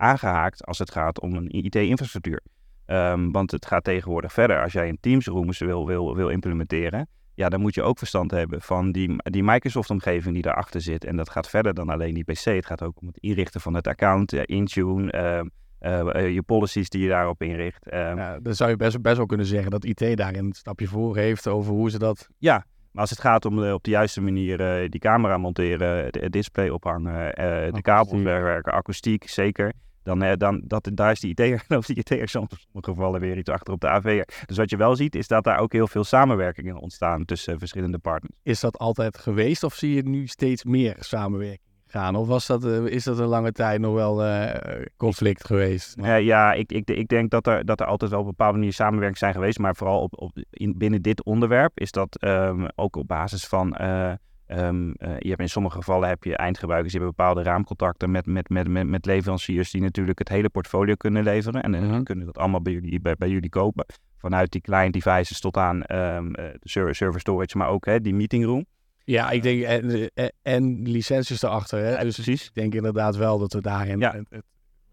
aangehaakt 0.00 0.64
als 0.64 0.78
het 0.78 0.90
gaat 0.90 1.20
om 1.20 1.34
een 1.34 1.64
IT-infrastructuur. 1.64 2.42
Ehm, 2.86 3.30
want 3.30 3.50
het 3.50 3.66
gaat 3.66 3.84
tegenwoordig 3.84 4.32
verder. 4.32 4.62
Als 4.62 4.72
jij 4.72 4.88
een 4.88 4.98
Teams 5.00 5.26
Rooms 5.26 5.58
wil, 5.58 5.86
wil, 5.86 6.16
wil 6.16 6.28
implementeren, 6.28 7.08
ja, 7.34 7.48
dan 7.48 7.60
moet 7.60 7.74
je 7.74 7.82
ook 7.82 7.98
verstand 7.98 8.30
hebben 8.30 8.60
van 8.60 8.92
die, 8.92 9.16
die 9.22 9.42
Microsoft-omgeving 9.42 10.34
die 10.34 10.42
daarachter 10.42 10.80
zit. 10.80 11.04
En 11.04 11.16
dat 11.16 11.30
gaat 11.30 11.48
verder 11.48 11.74
dan 11.74 11.88
alleen 11.88 12.14
die 12.14 12.24
PC. 12.24 12.44
Het 12.44 12.66
gaat 12.66 12.82
ook 12.82 13.00
om 13.00 13.06
het 13.06 13.18
inrichten 13.18 13.60
van 13.60 13.74
het 13.74 13.86
account, 13.86 14.32
eh, 14.32 14.42
Intune, 14.44 15.10
ehm, 15.10 15.46
eh, 15.78 16.14
eh, 16.14 16.34
je 16.34 16.42
policies 16.42 16.88
die 16.88 17.02
je 17.02 17.08
daarop 17.08 17.42
inricht. 17.42 17.88
Ehm, 17.88 18.16
ja, 18.16 18.38
dan 18.40 18.54
zou 18.54 18.70
je 18.70 18.76
best, 18.76 19.02
best 19.02 19.16
wel 19.16 19.26
kunnen 19.26 19.46
zeggen 19.46 19.70
dat 19.70 19.84
IT 19.84 20.16
daarin 20.16 20.44
een 20.44 20.52
stapje 20.52 20.86
voor 20.86 21.16
heeft 21.16 21.48
over 21.48 21.72
hoe 21.72 21.90
ze 21.90 21.98
dat... 21.98 22.28
Ja, 22.38 22.64
maar 22.92 23.00
als 23.00 23.10
het 23.10 23.20
gaat 23.20 23.44
om 23.44 23.56
de, 23.56 23.74
op 23.74 23.84
de 23.84 23.90
juiste 23.90 24.20
manier 24.20 24.90
die 24.90 25.00
camera 25.00 25.36
monteren, 25.38 26.04
het, 26.04 26.32
display 26.32 26.68
ophangen, 26.68 27.34
de 27.72 27.82
kabels 27.82 28.22
werken, 28.22 28.72
akoestiek 28.72 29.28
zeker. 29.28 29.72
Dan, 30.02 30.22
eh, 30.22 30.36
dan 30.36 30.62
dat, 30.64 30.90
daar 30.94 31.10
is 31.10 31.20
die 31.20 31.30
IT'er, 31.30 31.64
of 31.78 31.86
die 31.86 31.96
IT'er 31.96 32.28
soms 32.28 32.50
in 32.50 32.58
sommige 32.58 32.90
gevallen 32.90 33.20
weer 33.20 33.38
iets 33.38 33.50
achter 33.50 33.72
op 33.74 33.80
de 33.80 33.88
AV'er. 33.88 34.28
Dus 34.46 34.56
wat 34.56 34.70
je 34.70 34.76
wel 34.76 34.96
ziet, 34.96 35.14
is 35.14 35.28
dat 35.28 35.44
daar 35.44 35.58
ook 35.58 35.72
heel 35.72 35.86
veel 35.86 36.04
samenwerkingen 36.04 36.76
ontstaan 36.76 37.24
tussen 37.24 37.58
verschillende 37.58 37.98
partners. 37.98 38.34
Is 38.42 38.60
dat 38.60 38.78
altijd 38.78 39.18
geweest 39.18 39.62
of 39.62 39.74
zie 39.74 39.94
je 39.94 40.02
nu 40.02 40.26
steeds 40.26 40.64
meer 40.64 40.96
samenwerking 40.98 41.68
gaan? 41.90 42.16
Of 42.16 42.26
was 42.26 42.46
dat, 42.46 42.64
eh, 42.64 42.84
is 42.84 43.04
dat 43.04 43.18
een 43.18 43.26
lange 43.26 43.52
tijd 43.52 43.80
nog 43.80 43.94
wel 43.94 44.24
eh, 44.24 44.84
conflict 44.96 45.46
geweest? 45.46 45.96
Eh, 45.96 46.20
ja, 46.20 46.52
ik, 46.52 46.72
ik, 46.72 46.90
ik 46.90 47.08
denk 47.08 47.30
dat 47.30 47.46
er, 47.46 47.64
dat 47.64 47.80
er 47.80 47.86
altijd 47.86 48.10
wel 48.10 48.20
op 48.20 48.26
een 48.26 48.34
bepaalde 48.36 48.58
manier 48.58 48.72
samenwerking 48.72 49.18
zijn 49.18 49.34
geweest. 49.34 49.58
Maar 49.58 49.76
vooral 49.76 50.00
op, 50.00 50.20
op, 50.20 50.30
in, 50.50 50.78
binnen 50.78 51.02
dit 51.02 51.24
onderwerp 51.24 51.78
is 51.80 51.90
dat 51.90 52.16
ehm, 52.16 52.66
ook 52.74 52.96
op 52.96 53.06
basis 53.06 53.46
van... 53.46 53.74
eh, 53.74 54.12
ehm, 54.50 54.90
eh, 54.90 55.18
je 55.18 55.28
hebt 55.28 55.40
in 55.40 55.48
sommige 55.48 55.76
gevallen 55.76 56.08
heb 56.08 56.24
je 56.24 56.36
eindgebruikers, 56.36 56.92
die 56.92 57.00
hebben 57.00 57.16
bepaalde 57.18 57.42
raamcontacten 57.42 58.10
met, 58.10 58.26
met, 58.26 58.48
met, 58.48 58.68
met, 58.68 58.86
met 58.86 59.06
leveranciers 59.06 59.70
die 59.70 59.80
natuurlijk 59.80 60.18
het 60.18 60.28
hele 60.28 60.48
portfolio 60.48 60.94
kunnen 60.94 61.22
leveren. 61.22 61.62
En 61.62 61.72
dan 61.72 61.86
Mhm. 61.86 62.02
kunnen 62.02 62.26
dat 62.26 62.38
allemaal 62.38 62.62
bij 62.62 62.72
jullie, 62.72 63.00
bij, 63.00 63.14
bij 63.14 63.28
jullie 63.28 63.48
kopen. 63.50 63.86
Vanuit 64.16 64.50
die 64.50 64.60
client 64.60 64.92
devices 64.92 65.40
tot 65.40 65.56
aan 65.56 65.82
ehm, 65.82 66.34
eh, 66.34 66.44
de 66.44 66.68
server, 66.68 66.94
server 66.94 67.20
storage, 67.20 67.58
maar 67.58 67.68
ook 67.68 67.84
hè, 67.86 68.00
die 68.00 68.14
meeting 68.14 68.44
room. 68.44 68.66
Ja, 69.04 69.30
ik 69.30 69.42
denk, 69.42 69.62
en, 69.62 70.10
en, 70.14 70.32
en 70.42 70.82
licenties 70.88 71.42
erachter. 71.42 71.78
Hè? 71.78 71.90
Ja, 71.90 72.02
dus 72.02 72.14
precies. 72.14 72.44
ik 72.46 72.54
denk 72.54 72.74
inderdaad 72.74 73.16
wel 73.16 73.38
dat 73.38 73.52
we 73.52 73.60
daarin, 73.60 73.98
Ja. 73.98 74.14
het- 74.30 74.42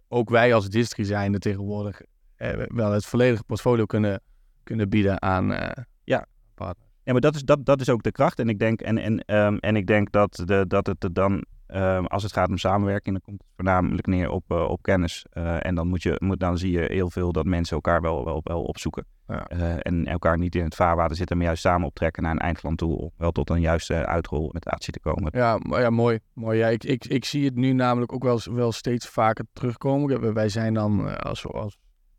ook 0.08 0.30
wij 0.30 0.54
als 0.54 0.70
distri 0.70 1.06
zijnde 1.06 1.40
tegenwoordig, 1.40 2.02
eh, 2.36 2.50
wel 2.68 2.92
het 2.92 3.06
volledige 3.06 3.44
portfolio 3.44 3.86
kunnen, 3.86 4.22
kunnen 4.64 4.90
bieden 4.90 5.22
aan 5.22 5.54
eh, 5.54 5.84
Ja. 6.04 6.26
partners. 6.56 6.87
Ja, 7.08 7.14
maar 7.14 7.22
dat 7.22 7.36
is, 7.36 7.44
dat, 7.44 7.66
dat 7.66 7.82
is 7.82 7.90
ook 7.90 8.04
de 8.04 8.12
kracht. 8.12 8.40
En 8.40 8.50
ik 8.50 8.60
denk, 8.60 8.82
en, 8.82 8.98
en, 8.98 9.20
ehm, 9.20 9.58
en 9.58 9.76
ik 9.76 9.88
denk 9.88 10.12
dat, 10.12 10.42
de, 10.46 10.66
dat 10.68 10.88
het 10.88 11.04
er 11.04 11.14
dan, 11.14 11.46
ehm, 11.68 12.06
als 12.06 12.24
het 12.24 12.34
gaat 12.34 12.50
om 12.50 12.58
samenwerking, 12.58 13.16
dan 13.16 13.24
komt 13.24 13.42
het 13.42 13.52
voornamelijk 13.56 14.08
neer 14.08 14.30
op, 14.30 14.44
eh, 14.48 14.70
op 14.70 14.82
kennis. 14.82 15.26
Eh, 15.30 15.66
en 15.66 15.76
dan, 15.76 15.88
moet 15.88 16.04
je, 16.04 16.16
moet, 16.20 16.40
dan 16.40 16.58
zie 16.58 16.72
je 16.72 16.86
heel 16.88 17.10
veel 17.10 17.32
dat 17.32 17.46
mensen 17.46 17.76
elkaar 17.76 18.02
wel, 18.02 18.26
wel, 18.26 18.42
wel 18.44 18.64
opzoeken. 18.64 19.06
Ja. 19.28 19.48
Eh, 19.48 19.76
en 19.80 20.06
elkaar 20.06 20.38
niet 20.38 20.56
in 20.56 20.64
het 20.64 20.76
vaarwater 20.76 21.16
zitten, 21.16 21.38
maar 21.38 21.46
juist 21.46 21.62
samen 21.62 21.88
optrekken 21.88 22.24
naar 22.24 22.32
een 22.32 22.40
eindland 22.40 22.78
toe. 22.78 22.98
Om 22.98 23.12
wel 23.18 23.32
tot 23.32 23.50
een 23.50 23.62
juiste 23.62 24.06
uitrol 24.06 24.50
met 24.52 24.66
actie 24.66 24.94
te 24.94 25.00
komen. 25.00 25.32
Ja, 25.36 25.58
maar 25.62 25.82
ja, 25.82 25.90
mooi. 25.90 26.20
mooi. 26.34 26.58
Ja, 26.58 26.68
ik, 26.68 26.84
ik, 26.84 27.06
ik 27.06 27.26
zie 27.26 27.46
het 27.46 27.56
nu 27.56 27.74
namelijk 27.74 28.14
ook 28.14 28.24
wel, 28.24 28.40
wel 28.52 28.72
steeds 28.72 29.08
vaker 29.08 29.46
terugkomen. 29.54 30.34
Wij 30.34 30.50
zijn 30.50 30.74
dan 30.74 31.20
als, 31.20 31.48
als 31.48 31.78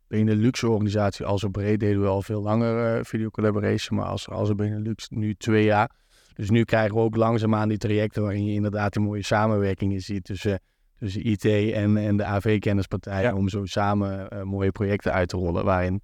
Benelux 0.08 0.62
organisatie 0.62 1.24
al 1.26 1.38
zo 1.38 1.48
breed 1.48 1.80
deden 1.80 2.00
we 2.02 2.06
al 2.08 2.22
veel 2.22 2.42
langer 2.42 2.96
eh 2.98 3.04
video 3.04 3.30
collaboration, 3.30 3.98
maar 3.98 4.06
als, 4.08 4.28
als 4.28 4.54
Benelux 4.54 5.08
nu 5.08 5.34
twee 5.34 5.64
jaar. 5.64 5.90
Dus 6.34 6.50
nu 6.50 6.64
krijgen 6.64 6.94
we 6.94 7.00
ook 7.00 7.16
langzaamaan 7.16 7.68
die 7.68 7.78
trajecten 7.78 8.22
waarin 8.22 8.44
je 8.44 8.52
inderdaad 8.52 8.92
die 8.92 9.02
mooie 9.02 9.22
samenwerkingen 9.24 10.00
ziet 10.00 10.24
tussen, 10.24 10.60
tussen 10.98 11.26
IT 11.26 11.44
en, 11.74 11.96
en 11.96 12.16
de 12.16 12.24
AV-kennispartij 12.24 13.22
Ja. 13.22 13.34
om 13.34 13.48
zo 13.48 13.64
samen 13.64 14.28
eh, 14.28 14.42
mooie 14.42 14.70
projecten 14.72 15.12
uit 15.12 15.28
te 15.28 15.36
rollen. 15.36 15.64
Waarin 15.64 16.00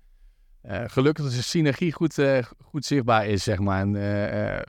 eh, 0.61 0.83
gelukkig 0.87 1.25
de 1.25 1.43
synergie 1.43 1.93
goed, 1.93 2.23
goed 2.63 2.85
zichtbaar 2.85 3.27
is, 3.27 3.43
zeg 3.43 3.59
maar. 3.59 3.81
En 3.81 4.65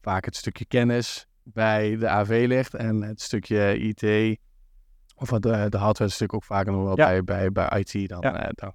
vaak 0.00 0.24
het 0.24 0.36
stukje 0.36 0.64
kennis 0.64 1.26
bij 1.42 1.96
de 1.96 2.08
AV 2.08 2.44
ligt 2.48 2.74
en 2.74 3.02
het 3.02 3.20
stukje 3.20 3.78
IT, 3.78 4.38
of 5.16 5.32
eh, 5.32 5.66
de 5.68 5.78
hardware 5.78 6.10
stuk 6.10 6.34
ook 6.34 6.44
vaker 6.44 6.72
nog 6.72 6.82
wel 6.84 6.96
Ja. 6.96 7.06
bij, 7.22 7.24
bij, 7.24 7.52
bij 7.52 7.80
IT 7.84 8.08
dan. 8.08 8.20
Ja. 8.20 8.50
dan. 8.54 8.72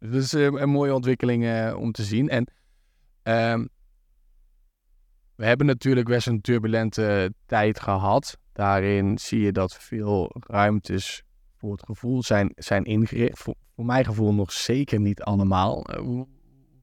Dus 0.00 0.10
dat 0.10 0.22
is 0.22 0.32
eh, 0.32 0.60
een 0.60 0.70
mooie 0.70 0.94
ontwikkeling 0.94 1.44
eh, 1.44 1.76
om 1.78 1.92
te 1.92 2.02
zien. 2.02 2.28
En 2.28 2.52
ehm, 3.22 3.66
we 5.34 5.44
hebben 5.46 5.66
natuurlijk 5.66 6.06
best 6.08 6.26
een 6.26 6.40
turbulente 6.40 7.34
tijd 7.46 7.80
gehad. 7.80 8.38
Daarin 8.52 9.18
zie 9.18 9.40
je 9.40 9.52
dat 9.52 9.74
veel 9.74 10.34
ruimtes 10.46 11.22
voor 11.56 11.72
het 11.72 11.84
gevoel 11.84 12.22
zijn, 12.22 12.52
zijn 12.54 12.84
ingericht. 12.84 13.38
Voor, 13.38 13.54
mijn 13.74 14.04
gevoel 14.04 14.34
nog 14.34 14.52
zeker 14.52 15.00
niet 15.00 15.22
allemaal. 15.22 15.84
Eh, 15.84 16.00
hoe 16.00 16.28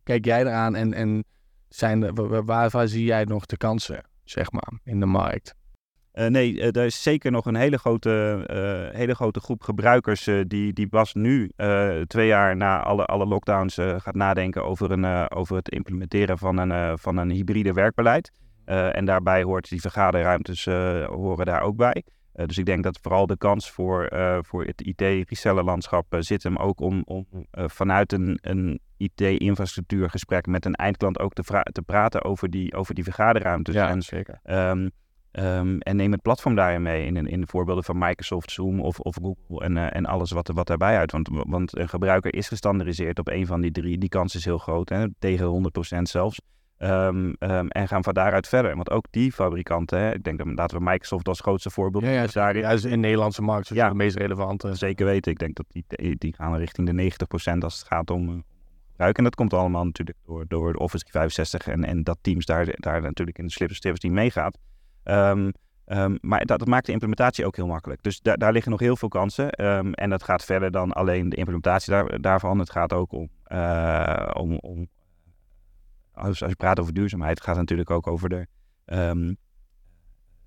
kijk 0.04 0.26
jij 0.26 0.42
eraan 0.42 0.76
en, 0.76 0.94
en 0.94 1.24
zijn 1.70 2.16
wa- 2.16 2.44
waar, 2.44 2.70
waar 2.70 2.88
zie 2.88 3.04
jij 3.06 3.24
nog 3.24 3.46
de 3.46 3.58
kansen, 3.58 4.04
zeg 4.24 4.52
maar, 4.52 4.80
in 4.84 5.00
de 5.00 5.06
markt? 5.06 5.56
Eh, 6.18 6.28
nee, 6.28 6.62
eh, 6.62 6.76
er 6.76 6.86
is 6.86 7.04
zeker 7.04 7.32
nog 7.32 7.46
een 7.46 7.56
hele 7.56 7.78
grote, 7.78 8.44
eh, 8.48 8.98
hele 8.98 9.16
grote 9.16 9.40
groep 9.40 9.64
gebruikers 9.64 10.30
die, 10.48 10.74
die 10.74 10.88
pas 10.88 11.14
nu, 11.14 11.52
twee 12.08 12.28
jaar 12.28 12.56
na 12.56 12.84
alle, 12.84 13.06
alle 13.06 13.26
lockdowns, 13.26 13.76
gaat 13.76 14.16
nadenken 14.16 14.64
over, 14.64 14.92
een, 14.92 15.30
over 15.30 15.56
het 15.56 15.70
implementeren 15.70 16.38
van 16.38 16.58
een, 16.58 16.98
van 16.98 17.18
een 17.18 17.30
hybride 17.30 17.74
werkbeleid. 17.74 18.32
Eh, 18.66 18.96
en 18.96 19.06
daarbij 19.06 19.44
hoort 19.44 19.70
die 19.70 19.82
vergaderruimtes 19.82 20.66
horen 21.06 21.46
daar 21.46 21.62
ook 21.62 21.76
bij. 21.76 22.04
Dus 22.34 22.58
ik 22.58 22.66
denk 22.66 22.84
dat 22.84 23.00
vooral 23.02 23.28
de 23.28 23.38
kans 23.38 23.72
voor, 23.72 24.10
voor 24.42 24.66
het 24.66 24.82
IT-resellerlandschap 24.82 26.16
zit 26.20 26.44
hem 26.44 26.58
ook 26.58 26.80
om, 26.80 27.02
om 27.06 27.26
vanuit 27.52 28.14
een, 28.14 28.38
een 28.42 28.80
IT-infrastructuurgesprek 28.98 30.46
met 30.46 30.66
een 30.66 30.76
eindklant 30.76 31.20
ook 31.20 31.34
te, 31.34 31.64
te 31.72 31.82
praten 31.82 32.24
over 32.24 32.50
die, 32.50 32.76
over 32.76 32.96
die 32.96 33.04
vergaderruimtes. 33.04 33.76
en, 33.76 34.02
zeker. 34.02 34.40
Ehm, 34.44 34.88
ehm, 35.38 35.78
en 35.80 35.96
neem 35.96 36.12
het 36.12 36.22
platform 36.22 36.56
daarin 36.56 36.82
mee 36.82 37.06
in, 37.06 37.28
in 37.28 37.42
de 37.42 37.48
voorbeelden 37.48 37.84
van 37.84 37.98
Microsoft, 37.98 38.52
Zoom 38.52 38.82
of, 38.82 39.00
of 39.00 39.16
Google 39.22 39.66
en, 39.66 39.78
eh, 39.78 39.96
en 39.96 40.06
alles 40.06 40.32
wat, 40.32 40.48
er- 40.48 40.54
wat 40.54 40.68
daarbij 40.68 40.98
uit. 40.98 41.12
Want, 41.12 41.30
want 41.32 41.78
een 41.78 41.90
gebruiker 41.90 42.34
is 42.36 42.48
gestandardiseerd 42.48 43.20
op 43.20 43.28
een 43.28 43.46
van 43.46 43.62
die 43.62 43.72
drie. 43.72 43.98
Die 43.98 44.10
kans 44.10 44.36
is 44.36 44.46
heel 44.46 44.58
groot, 44.58 44.90
hè, 44.90 45.06
tegen 45.20 45.46
100% 45.46 46.10
zelfs. 46.10 46.40
Ehm, 46.78 47.34
ehm, 47.40 47.68
en 47.68 47.88
gaan 47.88 48.04
van 48.04 48.14
daaruit 48.14 48.48
verder. 48.48 48.76
Want 48.76 48.90
ook 48.92 49.06
die 49.10 49.32
fabrikanten, 49.32 50.00
hè, 50.00 50.14
ik 50.14 50.24
denk 50.24 50.38
dat 50.38 50.48
laten 50.56 50.78
we 50.78 50.84
Microsoft 50.84 51.28
als 51.28 51.40
grootste 51.40 51.70
voorbeeld 51.70 52.04
Ja, 52.04 52.10
ja, 52.10 52.16
nemen 52.16 52.34
daarin. 52.34 52.62
ja, 52.62 52.72
dus 52.72 52.84
in 52.84 52.90
de 52.90 52.96
Nederlandse 52.98 53.42
markt 53.42 53.70
is 53.72 53.76
Ja. 53.78 53.90
de 53.90 53.96
meest 53.96 54.16
relevante. 54.18 54.74
Zeker 54.76 55.06
weten. 55.06 55.32
Ik 55.32 55.40
denk 55.40 55.56
dat 55.56 55.66
die, 55.70 56.16
die 56.18 56.34
gaan 56.34 56.56
richting 56.56 56.88
de 56.88 56.94
90% 56.94 57.64
als 57.64 57.78
het 57.80 57.88
gaat 57.88 58.10
om 58.10 58.30
eh, 58.30 58.36
gebruik. 58.92 59.18
En 59.18 59.24
dat 59.24 59.36
komt 59.36 59.54
allemaal 59.54 59.86
natuurlijk 59.86 60.18
door, 60.26 60.46
door 60.48 60.74
Office 60.74 61.04
365 61.04 61.68
en, 61.74 61.84
en 61.84 62.04
dat 62.04 62.18
Teams 62.22 62.46
daar, 62.46 62.66
daar 62.76 63.02
natuurlijk 63.02 63.38
in 63.38 63.46
de 63.46 63.52
slippers 63.52 64.00
die 64.00 64.12
meegaat. 64.12 64.58
Ehm, 65.08 65.52
ehm, 65.86 66.18
maar 66.22 66.46
dat, 66.46 66.60
dat 66.60 66.68
maakt 66.68 66.86
de 66.86 66.92
implementatie 66.92 67.46
ook 67.46 67.56
heel 67.56 67.68
makkelijk. 67.68 68.04
Dus 68.04 68.20
daar 68.22 68.52
liggen 68.52 68.72
nog 68.72 68.80
heel 68.80 68.96
veel 68.96 69.08
kansen. 69.08 69.50
Ehm, 69.52 69.92
en 69.92 70.10
dat 70.10 70.24
gaat 70.24 70.46
verder 70.46 70.72
dan 70.72 70.92
alleen 70.92 71.30
de 71.30 71.36
implementatie 71.36 71.92
daar, 71.92 72.22
daarvan. 72.22 72.60
Het 72.60 72.72
gaat 72.72 72.94
ook 72.94 73.12
om, 73.12 73.30
eh, 73.44 74.30
om, 74.34 74.58
om 74.58 74.88
als, 76.14 76.42
als 76.42 76.52
je 76.52 76.56
praat 76.58 76.80
over 76.80 76.94
duurzaamheid, 76.94 77.40
gaat 77.40 77.56
het 77.56 77.58
natuurlijk 77.58 77.90
ook 77.90 78.08
over 78.08 78.30
de, 78.30 78.48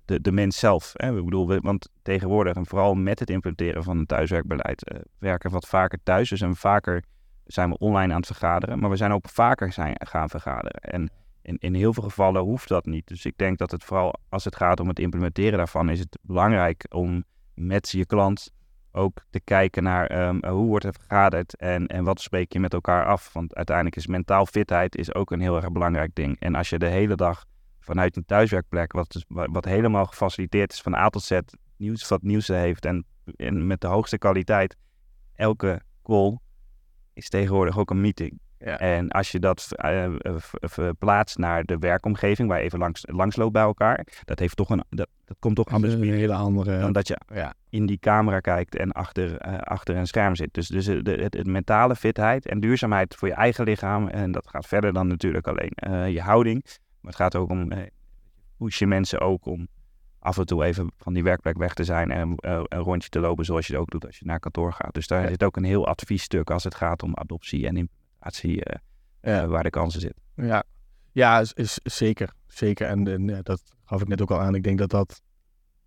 de, 0.05 0.21
de 0.21 0.31
mens 0.31 0.59
zelf. 0.59 0.91
Hè? 0.93 1.17
Ik 1.17 1.25
bedoel, 1.25 1.59
want 1.61 1.89
tegenwoordig, 2.01 2.55
en 2.55 2.65
vooral 2.65 2.93
met 2.93 3.19
het 3.19 3.29
implementeren 3.29 3.83
van 3.83 3.97
een 3.97 4.05
thuiswerkbeleid, 4.05 4.83
eh, 4.83 4.99
werken 5.17 5.49
we 5.49 5.55
wat 5.55 5.67
vaker 5.67 5.99
thuis. 6.03 6.29
Dus 6.29 6.41
en 6.41 6.55
vaker 6.55 7.03
zijn 7.45 7.69
we 7.69 7.77
online 7.77 8.13
aan 8.13 8.19
het 8.19 8.25
vergaderen, 8.25 8.79
maar 8.79 8.89
we 8.89 8.95
zijn 8.95 9.11
ook 9.11 9.29
vaker 9.29 9.73
zijn, 9.73 9.95
gaan 9.99 10.29
vergaderen. 10.29 10.81
En 10.81 11.09
in, 11.41 11.57
in 11.57 11.73
heel 11.73 11.93
veel 11.93 12.03
gevallen 12.03 12.41
hoeft 12.41 12.67
dat 12.67 12.85
niet. 12.85 13.07
Dus 13.07 13.25
ik 13.25 13.37
denk 13.37 13.57
dat 13.57 13.71
het 13.71 13.83
vooral 13.83 14.19
als 14.29 14.45
het 14.45 14.55
gaat 14.55 14.79
om 14.79 14.87
het 14.87 14.99
implementeren 14.99 15.57
daarvan, 15.57 15.89
is 15.89 15.99
het 15.99 16.17
belangrijk 16.21 16.85
om 16.89 17.23
met 17.53 17.89
je 17.89 18.05
klant 18.05 18.51
ook 18.91 19.25
te 19.29 19.39
kijken 19.39 19.83
naar 19.83 20.07
ehm, 20.07 20.39
eh, 20.39 20.51
hoe 20.51 20.67
wordt 20.67 20.85
er 20.85 20.93
vergaderd 20.93 21.55
en, 21.55 21.87
en 21.87 22.03
wat 22.03 22.21
spreek 22.21 22.53
je 22.53 22.59
met 22.59 22.73
elkaar 22.73 23.05
af. 23.05 23.33
Want 23.33 23.55
uiteindelijk 23.55 23.95
is 23.95 24.07
mentaal 24.07 24.45
fitheid 24.45 24.95
is 24.95 25.13
ook 25.13 25.31
een 25.31 25.41
heel 25.41 25.55
erg 25.55 25.71
belangrijk 25.71 26.15
ding. 26.15 26.39
En 26.39 26.55
als 26.55 26.69
je 26.69 26.79
de 26.79 26.87
hele 26.87 27.15
dag 27.15 27.45
vanuit 27.79 28.15
een 28.15 28.25
thuiswerkplek, 28.25 28.91
wat, 28.91 29.11
dus, 29.11 29.25
wat 29.27 29.65
helemaal 29.65 30.05
gefaciliteerd 30.05 30.73
is 30.73 30.81
van 30.81 30.93
A 30.93 31.09
tot 31.09 31.23
Z, 31.23 31.39
nieuws 31.77 32.07
wat 32.07 32.21
nieuws 32.21 32.47
heeft 32.47 32.85
en, 32.85 33.05
en 33.35 33.67
met 33.67 33.81
de 33.81 33.87
hoogste 33.87 34.17
kwaliteit, 34.17 34.77
elke 35.35 35.81
call 36.03 36.37
is 37.13 37.29
tegenwoordig 37.29 37.77
ook 37.77 37.89
een 37.89 38.01
meeting. 38.01 38.39
Ja. 38.63 38.79
En 38.79 39.09
als 39.09 39.31
je 39.31 39.39
dat 39.39 39.67
eh, 39.71 40.05
eh, 40.05 40.11
verplaatst 40.59 41.37
naar 41.37 41.63
de 41.65 41.77
werkomgeving, 41.77 42.49
waar 42.49 42.57
je 42.57 42.63
even 42.63 42.79
langs, 42.79 43.03
langs 43.07 43.35
loopt 43.35 43.53
bij 43.53 43.61
elkaar, 43.61 44.07
dat, 44.25 44.39
heeft 44.39 44.55
toch 44.55 44.69
een, 44.69 44.83
dat, 44.89 45.07
dat 45.25 45.37
komt 45.39 45.55
toch 45.55 45.67
anders 45.67 45.93
een 45.93 46.03
hele 46.03 46.33
andere. 46.33 46.79
dan 46.79 46.91
dat 46.91 47.07
je 47.07 47.17
ja. 47.33 47.53
in 47.69 47.85
die 47.85 47.97
camera 47.99 48.39
kijkt 48.39 48.75
en 48.75 48.91
achter, 48.91 49.37
eh, 49.37 49.57
achter 49.57 49.95
een 49.95 50.07
scherm 50.07 50.35
zit. 50.35 50.53
Dus, 50.53 50.67
dus 50.67 50.85
de, 50.85 51.17
het, 51.21 51.33
het 51.33 51.47
mentale 51.47 51.95
fitheid 51.95 52.45
en 52.45 52.59
duurzaamheid 52.59 53.15
voor 53.15 53.27
je 53.27 53.33
eigen 53.33 53.63
lichaam. 53.63 54.07
En 54.07 54.31
dat 54.31 54.47
gaat 54.47 54.67
verder 54.67 54.93
dan 54.93 55.07
natuurlijk 55.07 55.47
alleen 55.47 55.73
je 56.11 56.21
houding. 56.21 56.63
Maar 57.01 57.11
het 57.11 57.21
gaat 57.21 57.35
ook 57.35 57.49
om, 57.49 57.71
push 58.57 58.79
je 58.79 58.87
mensen 58.87 59.19
ook 59.19 59.45
om 59.45 59.67
af 60.19 60.37
en 60.37 60.45
toe 60.45 60.63
even 60.63 60.91
van 60.97 61.13
die 61.13 61.23
werkplek 61.23 61.57
weg 61.57 61.73
te 61.73 61.83
zijn 61.83 62.11
en 62.11 62.33
een 62.37 62.65
rondje 62.69 63.09
te 63.09 63.19
lopen 63.19 63.45
zoals 63.45 63.67
je 63.67 63.73
het 63.73 63.81
ook 63.81 63.91
doet 63.91 64.05
als 64.05 64.19
je 64.19 64.25
naar 64.25 64.39
kantoor 64.39 64.73
gaat. 64.73 64.93
Dus 64.93 65.07
daar 65.07 65.21
Ja. 65.21 65.27
zit 65.27 65.43
ook 65.43 65.57
een 65.57 65.63
heel 65.63 65.87
adviesstuk 65.87 66.51
als 66.51 66.63
het 66.63 66.75
gaat 66.75 67.03
om 67.03 67.15
adoptie 67.15 67.67
en 67.67 67.75
implementatie 68.21 68.63
eh, 68.63 68.79
Ja. 69.21 69.41
eh, 69.41 69.47
waar 69.49 69.63
de 69.63 69.69
kansen 69.69 70.01
zitten. 70.01 70.21
Ja, 70.35 70.63
ja 71.11 71.39
is, 71.39 71.53
is- 71.53 71.79
zeker. 71.83 72.33
Zeker. 72.47 72.87
En, 72.87 73.07
en 73.07 73.27
ja, 73.27 73.41
dat 73.41 73.61
gaf 73.85 74.01
ik 74.01 74.07
net 74.07 74.21
ook 74.21 74.31
al 74.31 74.39
aan. 74.39 74.55
Ik 74.55 74.63
denk 74.63 74.77
dat 74.77 74.89
dat. 74.89 75.21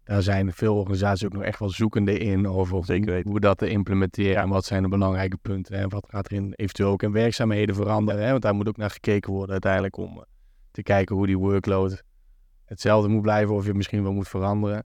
Daar 0.04 0.22
zijn 0.22 0.52
veel 0.52 0.76
organisaties 0.76 1.24
ook 1.26 1.32
nog 1.32 1.42
echt 1.42 1.58
wel 1.58 1.70
zoekende 1.70 2.18
in 2.18 2.48
over 2.48 2.74
Zeker 2.74 3.22
hoe, 3.26 3.40
dat 3.40 3.58
te 3.58 3.68
implementeren 3.68 4.30
Ja. 4.32 4.42
en 4.42 4.48
wat 4.48 4.64
zijn 4.64 4.82
de 4.82 4.88
belangrijke 4.88 5.36
punten 5.36 5.76
en 5.78 5.88
wat 5.88 6.06
gaat 6.08 6.26
er 6.26 6.32
in, 6.36 6.52
eventueel 6.52 6.90
ook 6.90 7.02
in 7.02 7.12
werkzaamheden 7.12 7.74
veranderen. 7.74 8.24
Hè? 8.24 8.30
Want 8.30 8.42
daar 8.42 8.54
moet 8.54 8.68
ook 8.68 8.76
naar 8.76 8.90
gekeken 8.90 9.32
worden 9.32 9.50
uiteindelijk 9.52 9.96
om 9.96 10.16
eh, 10.16 10.22
te 10.70 10.82
kijken 10.82 11.16
hoe 11.16 11.26
die 11.26 11.38
workload 11.38 12.02
hetzelfde 12.64 13.08
moet 13.08 13.22
blijven 13.22 13.54
of 13.54 13.66
je 13.66 13.74
misschien 13.74 14.02
wel 14.02 14.12
moet 14.12 14.28
veranderen. 14.28 14.84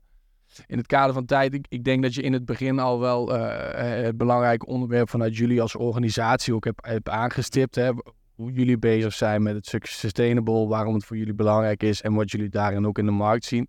In 0.66 0.78
het 0.78 0.86
kader 0.86 1.14
van 1.14 1.24
tijd, 1.24 1.58
ik, 1.68 1.84
denk 1.84 2.02
dat 2.02 2.14
je 2.14 2.22
in 2.22 2.32
het 2.32 2.44
begin 2.44 2.78
al 2.78 3.00
wel 3.00 3.36
eh, 3.36 4.04
het 4.04 4.16
belangrijke 4.16 4.66
onderwerp 4.66 5.08
vanuit 5.08 5.36
jullie 5.36 5.62
als 5.62 5.76
organisatie 5.76 6.54
ook 6.54 6.64
hebt 6.64 6.86
heb 6.86 7.08
aangestipt. 7.08 7.74
Hè? 7.74 7.90
Hoe 8.34 8.52
jullie 8.52 8.78
bezig 8.78 9.12
zijn 9.12 9.42
met 9.42 9.54
het 9.54 9.88
sustainable, 9.88 10.66
waarom 10.66 10.94
het 10.94 11.04
voor 11.04 11.16
jullie 11.16 11.34
belangrijk 11.34 11.82
is 11.82 12.02
en 12.02 12.14
wat 12.14 12.30
jullie 12.30 12.48
daarin 12.48 12.86
ook 12.86 12.98
in 12.98 13.06
de 13.06 13.12
markt 13.12 13.44
zien. 13.44 13.68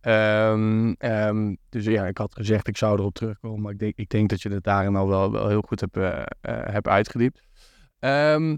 Ehm, 0.00 0.92
ehm, 0.98 1.54
dus 1.68 1.84
ja, 1.84 2.06
ik 2.06 2.18
had 2.18 2.34
gezegd 2.34 2.68
ik 2.68 2.76
zou 2.76 2.98
erop 2.98 3.14
terugkomen, 3.14 3.60
maar 3.60 3.72
ik 3.72 3.78
denk, 3.78 3.96
ik 3.96 4.08
denk 4.08 4.28
dat 4.28 4.42
je 4.42 4.48
het 4.48 4.64
daarin 4.64 4.96
al 4.96 5.08
wel, 5.08 5.48
heel 5.48 5.62
goed 5.62 5.80
hebt, 5.80 5.96
eh, 5.96 6.22
eh, 6.40 6.76
uitgediept. 6.82 7.40
Ehm, 7.98 8.56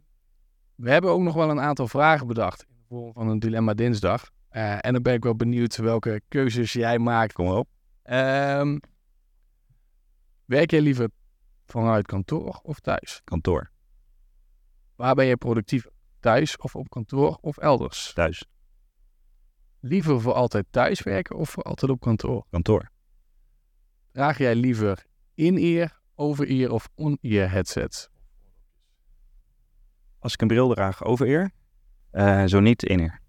we 0.74 0.90
hebben 0.90 1.10
ook 1.10 1.20
nog 1.20 1.34
wel 1.34 1.50
een 1.50 1.60
aantal 1.60 1.88
vragen 1.88 2.26
bedacht 2.26 2.62
in 2.68 2.74
de 2.76 2.84
vorm 2.88 3.12
van 3.12 3.28
een 3.28 3.38
dilemma 3.38 3.74
dinsdag. 3.74 4.30
Eh, 4.52 4.84
en 4.86 4.92
dan 4.92 5.02
ben 5.02 5.14
ik 5.14 5.22
wel 5.22 5.36
benieuwd 5.36 5.76
welke 5.76 6.22
keuzes 6.28 6.72
jij 6.72 6.98
maakt. 6.98 7.32
Kom 7.32 7.46
op. 7.48 7.68
Ehm, 8.02 8.78
werk 10.44 10.70
jij 10.70 10.80
liever 10.80 11.08
vanuit 11.66 12.06
kantoor 12.06 12.60
of 12.62 12.80
thuis? 12.80 13.20
Kantoor, 13.24 13.70
Waar 14.96 15.14
ben 15.14 15.24
je 15.24 15.36
productief? 15.36 15.86
Thuis 16.20 16.56
of 16.56 16.74
op 16.74 16.88
kantoor 16.88 17.38
of 17.40 17.56
elders? 17.58 18.12
thuis, 18.12 18.44
Liever 19.80 20.20
voor 20.20 20.32
altijd 20.32 20.66
thuis 20.70 21.02
werken 21.02 21.36
of 21.36 21.50
voor 21.50 21.62
altijd 21.62 21.90
op 21.90 22.00
kantoor? 22.00 22.46
kantoor. 22.50 22.90
Draag 24.10 24.38
jij 24.38 24.54
liever 24.54 25.06
in-ear, 25.34 26.00
over-ear 26.14 26.70
of 26.70 26.88
on-ear 26.94 27.50
headsets? 27.50 28.08
Als 30.18 30.32
ik 30.32 30.40
een 30.40 30.48
bril 30.48 30.74
draag, 30.74 31.04
over 31.04 31.26
eer. 31.28 31.50
Eh, 32.10 32.44
zo 32.44 32.60
niet 32.60 32.82
in 32.82 33.00
eer. 33.00 33.20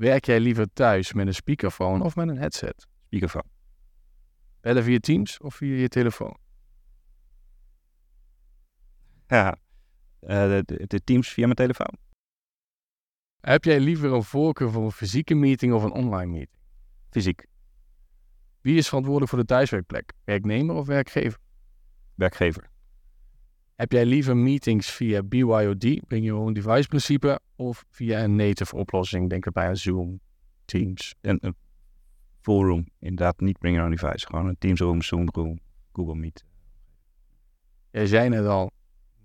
Werk 0.00 0.24
jij 0.24 0.40
liever 0.40 0.72
thuis 0.72 1.12
met 1.12 1.26
een 1.26 1.34
speakerphone 1.34 2.04
of 2.04 2.16
met 2.16 2.28
een 2.28 2.38
headset? 2.38 2.86
Speakerphone. 3.06 3.44
Bellen 4.60 4.84
via 4.84 4.98
Teams 4.98 5.38
of 5.38 5.54
via 5.54 5.76
je 5.76 5.88
telefoon? 5.88 6.36
Ja. 9.26 9.56
Eh, 10.20 10.42
de, 10.42 10.62
de, 10.64 10.86
de 10.86 11.04
Teams 11.04 11.28
via 11.28 11.44
mijn 11.44 11.56
telefoon. 11.56 11.96
Heb 13.40 13.64
jij 13.64 13.80
liever 13.80 14.12
een 14.12 14.24
voorkeur 14.24 14.70
voor 14.70 14.84
een 14.84 14.92
fysieke 14.92 15.34
meeting 15.34 15.72
of 15.72 15.82
een 15.82 15.92
online 15.92 16.30
meeting? 16.30 16.60
Fysiek. 17.10 17.46
Wie 18.60 18.76
is 18.76 18.86
verantwoordelijk 18.86 19.30
voor 19.30 19.40
de 19.40 19.46
thuiswerkplek? 19.46 20.12
Werknemer 20.24 20.74
of 20.74 20.86
werkgever? 20.86 21.38
Werkgever. 22.14 22.70
Heb 23.80 23.92
jij 23.92 24.04
liever 24.04 24.36
meetings 24.36 24.90
via 24.90 25.22
BYOD, 25.22 26.06
Bring 26.06 26.24
Your 26.24 26.40
Own 26.40 26.52
Device 26.52 26.88
principe, 26.88 27.40
of 27.56 27.84
via 27.90 28.22
een 28.24 28.36
native 28.36 28.76
oplossing? 28.76 29.28
Denk 29.28 29.46
erbij 29.46 29.68
aan 29.68 29.76
Zoom, 29.76 30.20
Teams. 30.64 31.14
En, 31.20 31.56
full 32.40 32.64
room. 32.64 32.88
Inderdaad, 32.98 33.40
niet 33.40 33.58
bring 33.58 33.76
your 33.76 33.90
own 33.90 33.96
device. 33.96 34.26
Gewoon 34.26 34.46
een 34.46 34.58
Teams 34.58 34.80
room, 34.80 35.02
Zoom 35.02 35.28
room, 35.32 35.60
Google 35.92 36.14
Meet. 36.14 36.44
Jij 37.90 38.06
zei 38.06 38.28
net 38.28 38.46
al, 38.46 38.70
90% 39.18 39.22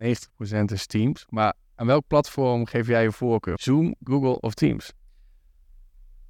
is 0.66 0.86
Teams. 0.86 1.26
Maar 1.30 1.54
aan 1.76 1.88
welk 1.88 2.08
platform 2.08 2.66
geef 2.66 2.88
jij 2.88 3.04
je 3.04 3.12
voorkeur? 3.12 3.60
Zoom, 3.62 3.96
Google 4.04 4.40
of 4.40 4.54
Teams? 4.54 4.94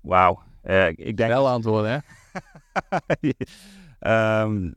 Wauw. 0.01 0.43
Uh, 0.63 0.87
ik 0.87 1.17
denk... 1.17 1.29
Wel 1.29 1.49
antwoorden, 1.49 2.03
hè? 3.99 4.41
um, 4.43 4.75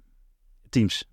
teams. 0.68 1.08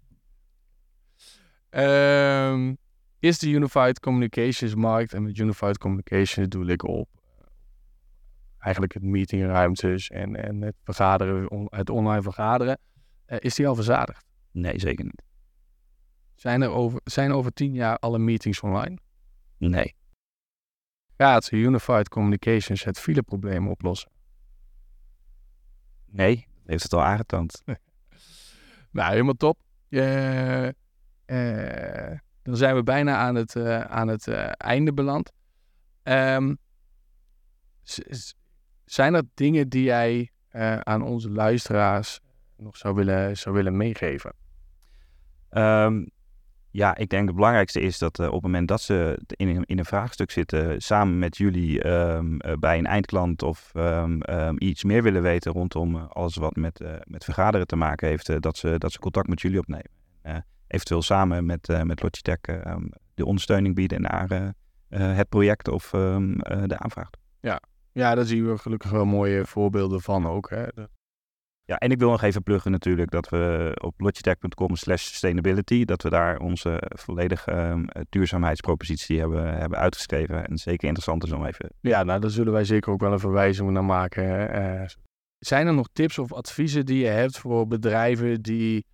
Um, 1.77 2.77
is 3.19 3.39
de 3.39 3.49
Unified 3.49 3.99
Communications 3.99 4.75
markt, 4.75 5.13
en 5.13 5.23
met 5.23 5.37
Unified 5.37 5.77
Communications 5.77 6.49
doe 6.49 6.65
ik 6.65 6.83
op 6.83 7.09
uh, 7.15 7.45
eigenlijk 8.57 8.93
het 8.93 9.03
meetingruimtes 9.03 10.09
en, 10.09 10.35
en 10.35 10.61
het 10.61 10.75
vergaderen, 10.83 11.51
on, 11.51 11.67
het 11.69 11.89
online 11.89 12.21
vergaderen, 12.21 12.79
uh, 13.27 13.37
is 13.39 13.55
die 13.55 13.67
al 13.67 13.75
verzadigd? 13.75 14.25
Nee, 14.51 14.79
zeker 14.79 15.03
niet. 15.05 15.23
Zijn 16.35 16.61
er 16.61 16.69
over, 16.69 17.01
zijn 17.03 17.31
over 17.31 17.53
tien 17.53 17.73
jaar 17.73 17.97
alle 17.97 18.17
meetings 18.17 18.61
online? 18.61 18.97
Nee. 19.57 19.95
Gaat 21.17 21.51
Unified 21.51 22.09
Communications 22.09 22.83
het 22.83 22.99
fileprobleem 22.99 23.67
oplossen? 23.67 24.11
Nee, 26.05 26.47
heeft 26.65 26.83
het 26.83 26.93
al 26.93 27.03
aangetoond. 27.03 27.63
nou, 28.91 29.11
helemaal 29.11 29.33
top. 29.33 29.59
Uh, 29.89 30.67
dan 32.41 32.57
zijn 32.57 32.75
we 32.75 32.83
bijna 32.83 33.15
aan 33.15 33.35
het, 33.35 33.55
uh, 33.55 33.79
aan 33.79 34.07
het 34.07 34.27
einde 34.57 34.93
beland. 34.93 35.31
Um, 36.03 36.57
zijn 38.85 39.13
er 39.13 39.23
dingen 39.33 39.69
die 39.69 39.83
jij 39.83 40.29
aan 40.83 41.01
onze 41.01 41.29
luisteraars 41.29 42.19
nog 42.57 42.77
zou 42.77 42.95
willen, 42.95 43.37
zou 43.37 43.55
willen 43.55 43.77
meegeven? 43.77 44.33
Um, 45.51 46.09
ja, 46.71 46.95
ik 46.95 47.09
denk 47.09 47.27
het 47.27 47.35
belangrijkste 47.35 47.79
is 47.79 47.97
dat 47.97 48.19
op 48.19 48.33
het 48.33 48.41
moment 48.41 48.67
dat 48.67 48.81
ze 48.81 49.19
in 49.27 49.47
een, 49.47 49.65
in 49.65 49.79
een 49.79 49.85
vraagstuk 49.85 50.31
zitten, 50.31 50.81
samen 50.81 51.19
met 51.19 51.37
jullie 51.37 51.83
uh, 51.85 52.19
bij 52.59 52.77
een 52.77 52.85
eindklant 52.85 53.43
of 53.43 53.71
iets 54.57 54.83
meer 54.83 55.03
willen 55.03 55.21
weten 55.21 55.51
rondom 55.51 55.95
alles 55.95 56.35
wat 56.35 56.55
met, 56.55 56.83
met 57.03 57.23
vergaderen 57.23 57.67
te 57.67 57.75
maken 57.75 58.07
heeft, 58.07 58.41
dat, 58.41 58.57
ze, 58.57 58.77
dat 58.77 58.91
ze 58.91 58.99
contact 58.99 59.27
met 59.27 59.41
jullie 59.41 59.59
opnemen. 59.59 59.91
Eventueel 60.75 61.01
samen 61.01 61.45
met, 61.45 61.83
met 61.83 62.01
Logitech 62.01 62.39
de 63.13 63.25
ondersteuning 63.25 63.75
bieden 63.75 64.01
naar 64.01 64.53
het 64.89 65.29
project 65.29 65.67
of 65.67 65.89
de 65.89 66.75
aanvraag. 66.77 67.09
Ja. 67.39 67.59
ja, 67.91 68.15
daar 68.15 68.25
zien 68.25 68.49
we 68.49 68.57
gelukkig 68.57 68.91
wel 68.91 69.05
mooie 69.05 69.45
voorbeelden 69.45 70.01
van 70.01 70.27
ook. 70.27 70.49
Hè? 70.49 70.65
Ja, 71.67 71.77
en 71.77 71.91
ik 71.91 71.99
wil 71.99 72.09
nog 72.09 72.21
even 72.21 72.43
pluggen 72.43 72.71
natuurlijk 72.71 73.11
dat 73.11 73.29
we 73.29 73.71
op 73.81 74.01
logitech.com 74.01 74.75
slash 74.75 75.03
sustainability, 75.03 75.85
dat 75.85 76.03
we 76.03 76.09
daar 76.09 76.37
onze 76.37 76.81
volledige 76.87 77.51
um, 77.51 77.85
duurzaamheidspropositie 78.09 79.19
hebben, 79.19 79.57
hebben 79.57 79.79
uitgeschreven. 79.79 80.45
En 80.45 80.57
zeker 80.57 80.87
interessant 80.87 81.23
is 81.23 81.31
om 81.31 81.45
even... 81.45 81.69
Ja, 81.81 82.03
nou 82.03 82.19
daar 82.19 82.29
zullen 82.29 82.53
wij 82.53 82.63
zeker 82.63 82.91
ook 82.91 83.01
wel 83.01 83.11
een 83.11 83.19
verwijzing 83.19 83.69
naar 83.69 83.85
maken. 83.85 84.55
Uh, 84.55 84.85
zijn 85.39 85.67
er 85.67 85.73
nog 85.73 85.87
tips 85.93 86.17
of 86.17 86.33
adviezen 86.33 86.85
die 86.85 86.99
je 86.99 87.07
hebt 87.07 87.37
voor 87.37 87.67
bedrijven 87.67 88.41
die 88.41 88.85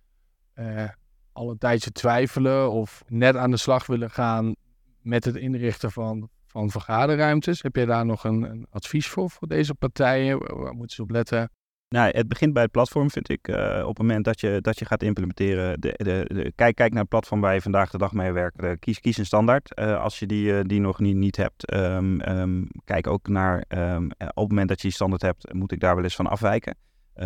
uh, 0.54 0.88
al 1.32 1.50
een 1.50 1.58
tijdje 1.58 1.92
twijfelen 1.92 2.70
of 2.70 3.02
net 3.08 3.36
aan 3.36 3.50
de 3.50 3.56
slag 3.56 3.86
willen 3.86 4.10
gaan 4.10 4.54
met 5.00 5.24
het 5.24 5.36
inrichten 5.36 5.92
van, 5.92 6.28
van 6.46 6.70
vergaderruimtes? 6.70 7.62
Heb 7.62 7.76
je 7.76 7.86
daar 7.86 8.06
nog 8.06 8.24
een, 8.24 8.66
advies 8.70 9.08
voor, 9.08 9.30
voor 9.30 9.48
deze 9.48 9.74
partijen? 9.74 10.38
Waar 10.38 10.74
moeten 10.74 10.96
ze 10.96 11.02
op 11.02 11.10
letten? 11.10 11.50
Nou, 11.88 12.10
het 12.16 12.28
begint 12.28 12.52
bij 12.52 12.62
het 12.62 12.70
platform, 12.70 13.10
vind 13.10 13.28
ik. 13.28 13.48
Uh, 13.48 13.80
op 13.82 13.88
het 13.88 13.98
moment 13.98 14.24
dat 14.24 14.40
je, 14.40 14.58
dat 14.60 14.78
je 14.78 14.84
gaat 14.84 15.02
implementeren, 15.02 15.80
de, 15.80 15.94
de, 15.96 16.52
kijk, 16.54 16.74
kijk 16.74 16.92
naar 16.92 17.00
het 17.00 17.08
platform 17.08 17.40
waar 17.40 17.54
je 17.54 17.60
vandaag 17.60 17.90
de 17.90 17.98
dag 17.98 18.12
mee 18.12 18.32
werkt. 18.32 18.62
Uh, 18.62 18.70
kies, 18.78 19.00
kies 19.00 19.16
een 19.16 19.26
standaard 19.26 19.78
uh, 19.78 20.02
als 20.02 20.18
je 20.18 20.26
die, 20.26 20.64
die 20.64 20.80
nog 20.80 20.98
niet, 20.98 21.16
niet 21.16 21.36
hebt. 21.36 21.74
Um, 21.74 22.20
um, 22.28 22.68
kijk 22.84 23.06
ook 23.06 23.28
naar, 23.28 23.64
um, 23.68 24.10
op 24.10 24.34
het 24.34 24.48
moment 24.48 24.68
dat 24.68 24.80
je 24.80 24.86
die 24.86 24.96
standaard 24.96 25.22
hebt, 25.22 25.52
moet 25.52 25.72
ik 25.72 25.80
daar 25.80 25.94
wel 25.94 26.04
eens 26.04 26.16
van 26.16 26.26
afwijken. 26.26 26.76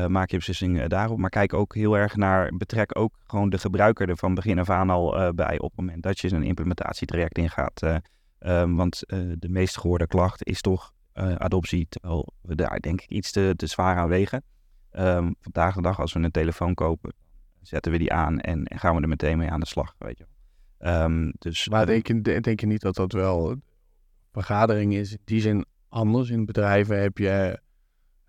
Maak 0.09 0.31
je 0.31 0.37
beslissing 0.37 0.87
daarop. 0.87 1.18
Maar 1.18 1.31
kijk 1.31 1.55
ook 1.55 1.75
heel 1.75 1.99
erg 1.99 2.16
naar, 2.16 2.53
betrek 2.57 2.99
ook 2.99 3.14
gewoon 3.27 3.51
de 3.51 3.59
gebruiker 3.59 4.09
er 4.09 4.16
van 4.16 4.35
begin 4.35 4.59
af 4.59 4.70
aan 4.70 4.90
al 4.90 5.35
bij 5.35 5.59
op 5.59 5.70
het 5.70 5.81
moment 5.81 6.03
dat 6.03 6.18
je 6.18 6.33
een 6.33 6.42
implementatietraject 6.42 7.38
ingaat. 7.38 7.81
want 8.66 9.03
de 9.38 9.49
meest 9.49 9.79
gehoorde 9.79 10.07
klacht 10.07 10.44
is 10.46 10.61
toch 10.61 10.92
adoptie, 11.38 11.87
terwijl 11.88 12.33
we 12.42 12.55
daar 12.55 12.81
denk 12.81 13.01
ik 13.01 13.11
iets 13.11 13.33
te, 13.33 13.53
te 13.57 13.66
zwaar 13.66 13.96
aan 13.96 14.09
wegen. 14.09 14.42
Um, 14.99 15.35
vandaag 15.40 15.75
de 15.75 15.83
dag, 15.83 16.01
als 16.01 16.12
we 16.12 16.20
een 16.20 16.31
telefoon 16.31 16.75
kopen, 16.75 17.12
zetten 17.62 17.92
we 17.92 17.99
die 17.99 18.12
aan 18.12 18.40
en, 18.40 18.70
gaan 18.75 18.96
we 18.96 19.03
er 19.03 19.09
meteen 19.09 19.38
mee 19.38 19.51
aan 19.51 19.61
de 19.61 19.66
slag. 19.66 19.94
Weet 19.99 20.18
je. 20.18 20.27
Um, 20.88 21.33
dus, 21.38 21.68
maar 21.68 21.87
denk 21.87 22.07
je, 22.07 22.40
denk 22.40 22.61
je 22.61 22.66
niet 22.66 22.81
dat 22.81 22.94
dat 22.94 23.12
wel 23.12 23.57
vergadering 24.33 24.94
is? 24.94 25.12
In 25.12 25.18
die 25.25 25.40
zin 25.40 25.64
anders. 25.88 26.31
In 26.31 26.44
bedrijven 26.44 27.01
heb 27.01 27.18
je 27.18 27.61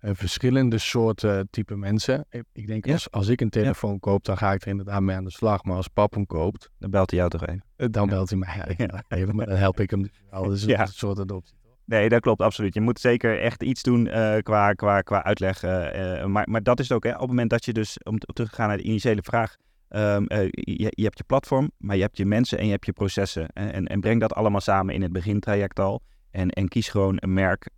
verschillende 0.00 0.78
soorten 0.78 1.48
type 1.50 1.76
mensen. 1.76 2.26
Ik 2.52 2.66
denk, 2.66 2.86
ja. 2.86 2.92
als, 2.92 3.10
als 3.10 3.28
ik 3.28 3.40
een 3.40 3.50
telefoon 3.50 3.92
ja. 3.92 3.98
koop, 4.00 4.24
dan 4.24 4.36
ga 4.36 4.52
ik 4.52 4.62
er 4.62 4.68
inderdaad 4.68 5.00
mee 5.00 5.16
aan 5.16 5.24
de 5.24 5.30
slag. 5.30 5.64
Maar 5.64 5.76
als 5.76 5.88
pap 5.88 6.14
hem 6.14 6.26
koopt... 6.26 6.70
Dan 6.78 6.90
belt 6.90 7.10
hij 7.10 7.18
jou 7.18 7.30
toch 7.30 7.46
even? 7.46 7.92
Dan 7.92 8.08
belt 8.08 8.30
hij 8.30 8.38
mij 8.38 8.76
even, 9.08 9.36
maar 9.36 9.46
dan 9.46 9.56
help 9.56 9.80
ik 9.80 9.90
hem. 9.90 10.10
Dat 10.30 10.52
is 10.52 10.66
een 10.66 10.86
soort 10.86 11.18
adoptie. 11.18 11.56
Nee, 11.84 12.08
dat 12.08 12.20
klopt 12.20 12.42
absoluut. 12.42 12.74
Je 12.74 12.80
moet 12.80 13.00
zeker 13.00 13.40
echt 13.40 13.62
iets 13.62 13.82
doen 13.82 14.06
uh, 14.06 14.36
qua, 14.38 14.72
qua, 14.72 15.00
qua 15.00 15.24
uitleg. 15.24 15.62
Uh, 15.62 16.24
maar, 16.24 16.48
maar 16.50 16.62
dat 16.62 16.80
is 16.80 16.88
het 16.88 16.96
ook. 16.96 17.04
Hè. 17.04 17.12
Op 17.12 17.20
het 17.20 17.28
moment 17.28 17.50
dat 17.50 17.64
je 17.64 17.72
dus, 17.72 17.98
om 18.02 18.18
terug 18.18 18.50
te 18.50 18.54
gaan 18.54 18.68
naar 18.68 18.76
de 18.76 18.82
initiële 18.82 19.22
vraag. 19.22 19.56
Um, 19.88 20.24
je, 20.28 20.92
je, 20.94 21.04
hebt 21.04 21.18
je 21.18 21.24
platform, 21.24 21.70
maar 21.78 21.96
je 21.96 22.02
hebt 22.02 22.16
je 22.16 22.26
mensen 22.26 22.58
en 22.58 22.64
je 22.64 22.70
hebt 22.70 22.86
je 22.86 22.92
processen. 22.92 23.46
Hè. 23.52 23.68
En, 23.68 23.86
en 23.86 24.00
breng 24.00 24.20
dat 24.20 24.32
allemaal 24.32 24.60
samen 24.60 24.94
in 24.94 25.02
het 25.02 25.12
begintraject 25.12 25.80
al. 25.80 26.02
En, 26.30 26.50
en 26.50 26.68
kies 26.68 26.88
gewoon 26.88 27.16
een 27.20 27.32
merk 27.32 27.70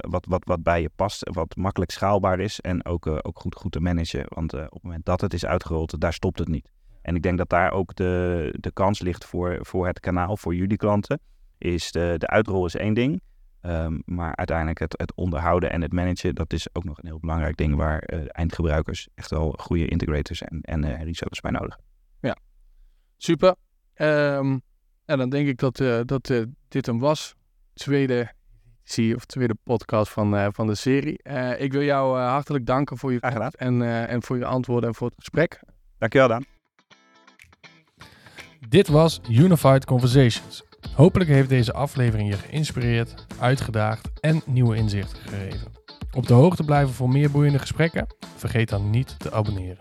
wat, 0.00 0.26
wat, 0.28 0.44
wat 0.44 0.62
bij 0.62 0.80
je 0.80 0.90
past, 0.96 1.30
wat 1.32 1.56
makkelijk 1.56 1.90
schaalbaar 1.90 2.40
is 2.40 2.60
en 2.60 2.84
ook, 2.84 3.06
ook 3.06 3.38
goed, 3.38 3.54
goed 3.54 3.72
te 3.72 3.80
managen. 3.80 4.24
Want 4.28 4.52
op 4.54 4.60
het 4.60 4.82
moment 4.82 5.04
dat 5.04 5.20
het 5.20 5.32
is 5.32 5.46
uitgerold, 5.46 6.00
daar 6.00 6.12
stopt 6.12 6.38
het 6.38 6.48
niet. 6.48 6.70
En 7.02 7.14
ik 7.14 7.22
denk 7.22 7.38
dat 7.38 7.48
daar 7.48 7.72
ook 7.72 7.94
de, 7.94 8.54
de 8.60 8.72
kans 8.72 9.00
ligt 9.00 9.24
voor, 9.24 9.58
voor 9.60 9.86
het 9.86 10.00
kanaal, 10.00 10.36
voor 10.36 10.54
jullie 10.54 10.76
klanten. 10.76 11.20
Is 11.58 11.92
de, 11.92 12.14
de 12.18 12.26
uitrol 12.26 12.66
is 12.66 12.74
één 12.74 12.94
ding. 12.94 13.20
Um, 13.62 14.02
maar 14.04 14.36
uiteindelijk 14.36 14.78
het, 14.78 14.94
het, 14.96 15.14
onderhouden 15.14 15.70
en 15.70 15.82
het 15.82 15.92
managen, 15.92 16.34
dat 16.34 16.52
is 16.52 16.74
ook 16.74 16.84
nog 16.84 16.98
een 16.98 17.06
heel 17.06 17.18
belangrijk 17.18 17.56
ding 17.56 17.74
waar 17.74 17.98
eindgebruikers 18.26 19.08
echt 19.14 19.30
wel 19.30 19.54
goede 19.58 19.88
integrators 19.88 20.42
en, 20.42 20.60
en 20.60 21.04
resellers 21.04 21.40
bij 21.40 21.50
nodig. 21.50 21.78
Ja, 22.20 22.36
super. 23.16 23.54
Um, 23.94 24.62
en 25.04 25.18
dan 25.18 25.28
denk 25.28 25.48
ik 25.48 25.58
dat, 25.58 25.76
dat 26.08 26.32
dit 26.68 26.86
hem 26.86 26.98
was. 26.98 27.34
Tweede 27.78 28.32
zie 28.82 29.14
of 29.14 29.24
tweede 29.24 29.54
podcast 29.64 30.12
van, 30.12 30.52
van 30.52 30.66
de 30.66 30.74
serie. 30.74 31.22
ik 31.58 31.72
wil 31.72 31.82
jou 31.82 32.18
hartelijk 32.18 32.66
danken 32.66 32.98
voor 32.98 33.12
je 33.12 33.20
en, 33.20 33.82
en 34.08 34.22
voor 34.22 34.38
je 34.38 34.44
antwoorden 34.44 34.88
en 34.88 34.94
voor 34.94 35.06
het 35.06 35.16
gesprek. 35.18 35.60
Dankjewel, 35.98 36.28
Dan. 36.28 36.44
Dit 38.68 38.88
was 38.88 39.20
Unified 39.28 39.84
Conversations. 39.84 40.62
Hopelijk 40.94 41.30
heeft 41.30 41.48
deze 41.48 41.72
aflevering 41.72 42.28
je 42.28 42.36
geïnspireerd, 42.36 43.26
uitgedaagd 43.38 44.10
en 44.20 44.42
nieuwe 44.46 44.76
inzichten 44.76 45.18
gegeven. 45.18 45.72
Op 46.12 46.26
de 46.26 46.34
hoogte 46.34 46.64
blijven 46.64 46.94
voor 46.94 47.08
meer 47.08 47.30
boeiende 47.30 47.58
gesprekken? 47.58 48.06
Vergeet 48.36 48.68
dan 48.68 48.90
niet 48.90 49.18
te 49.18 49.32
abonneren. 49.32 49.78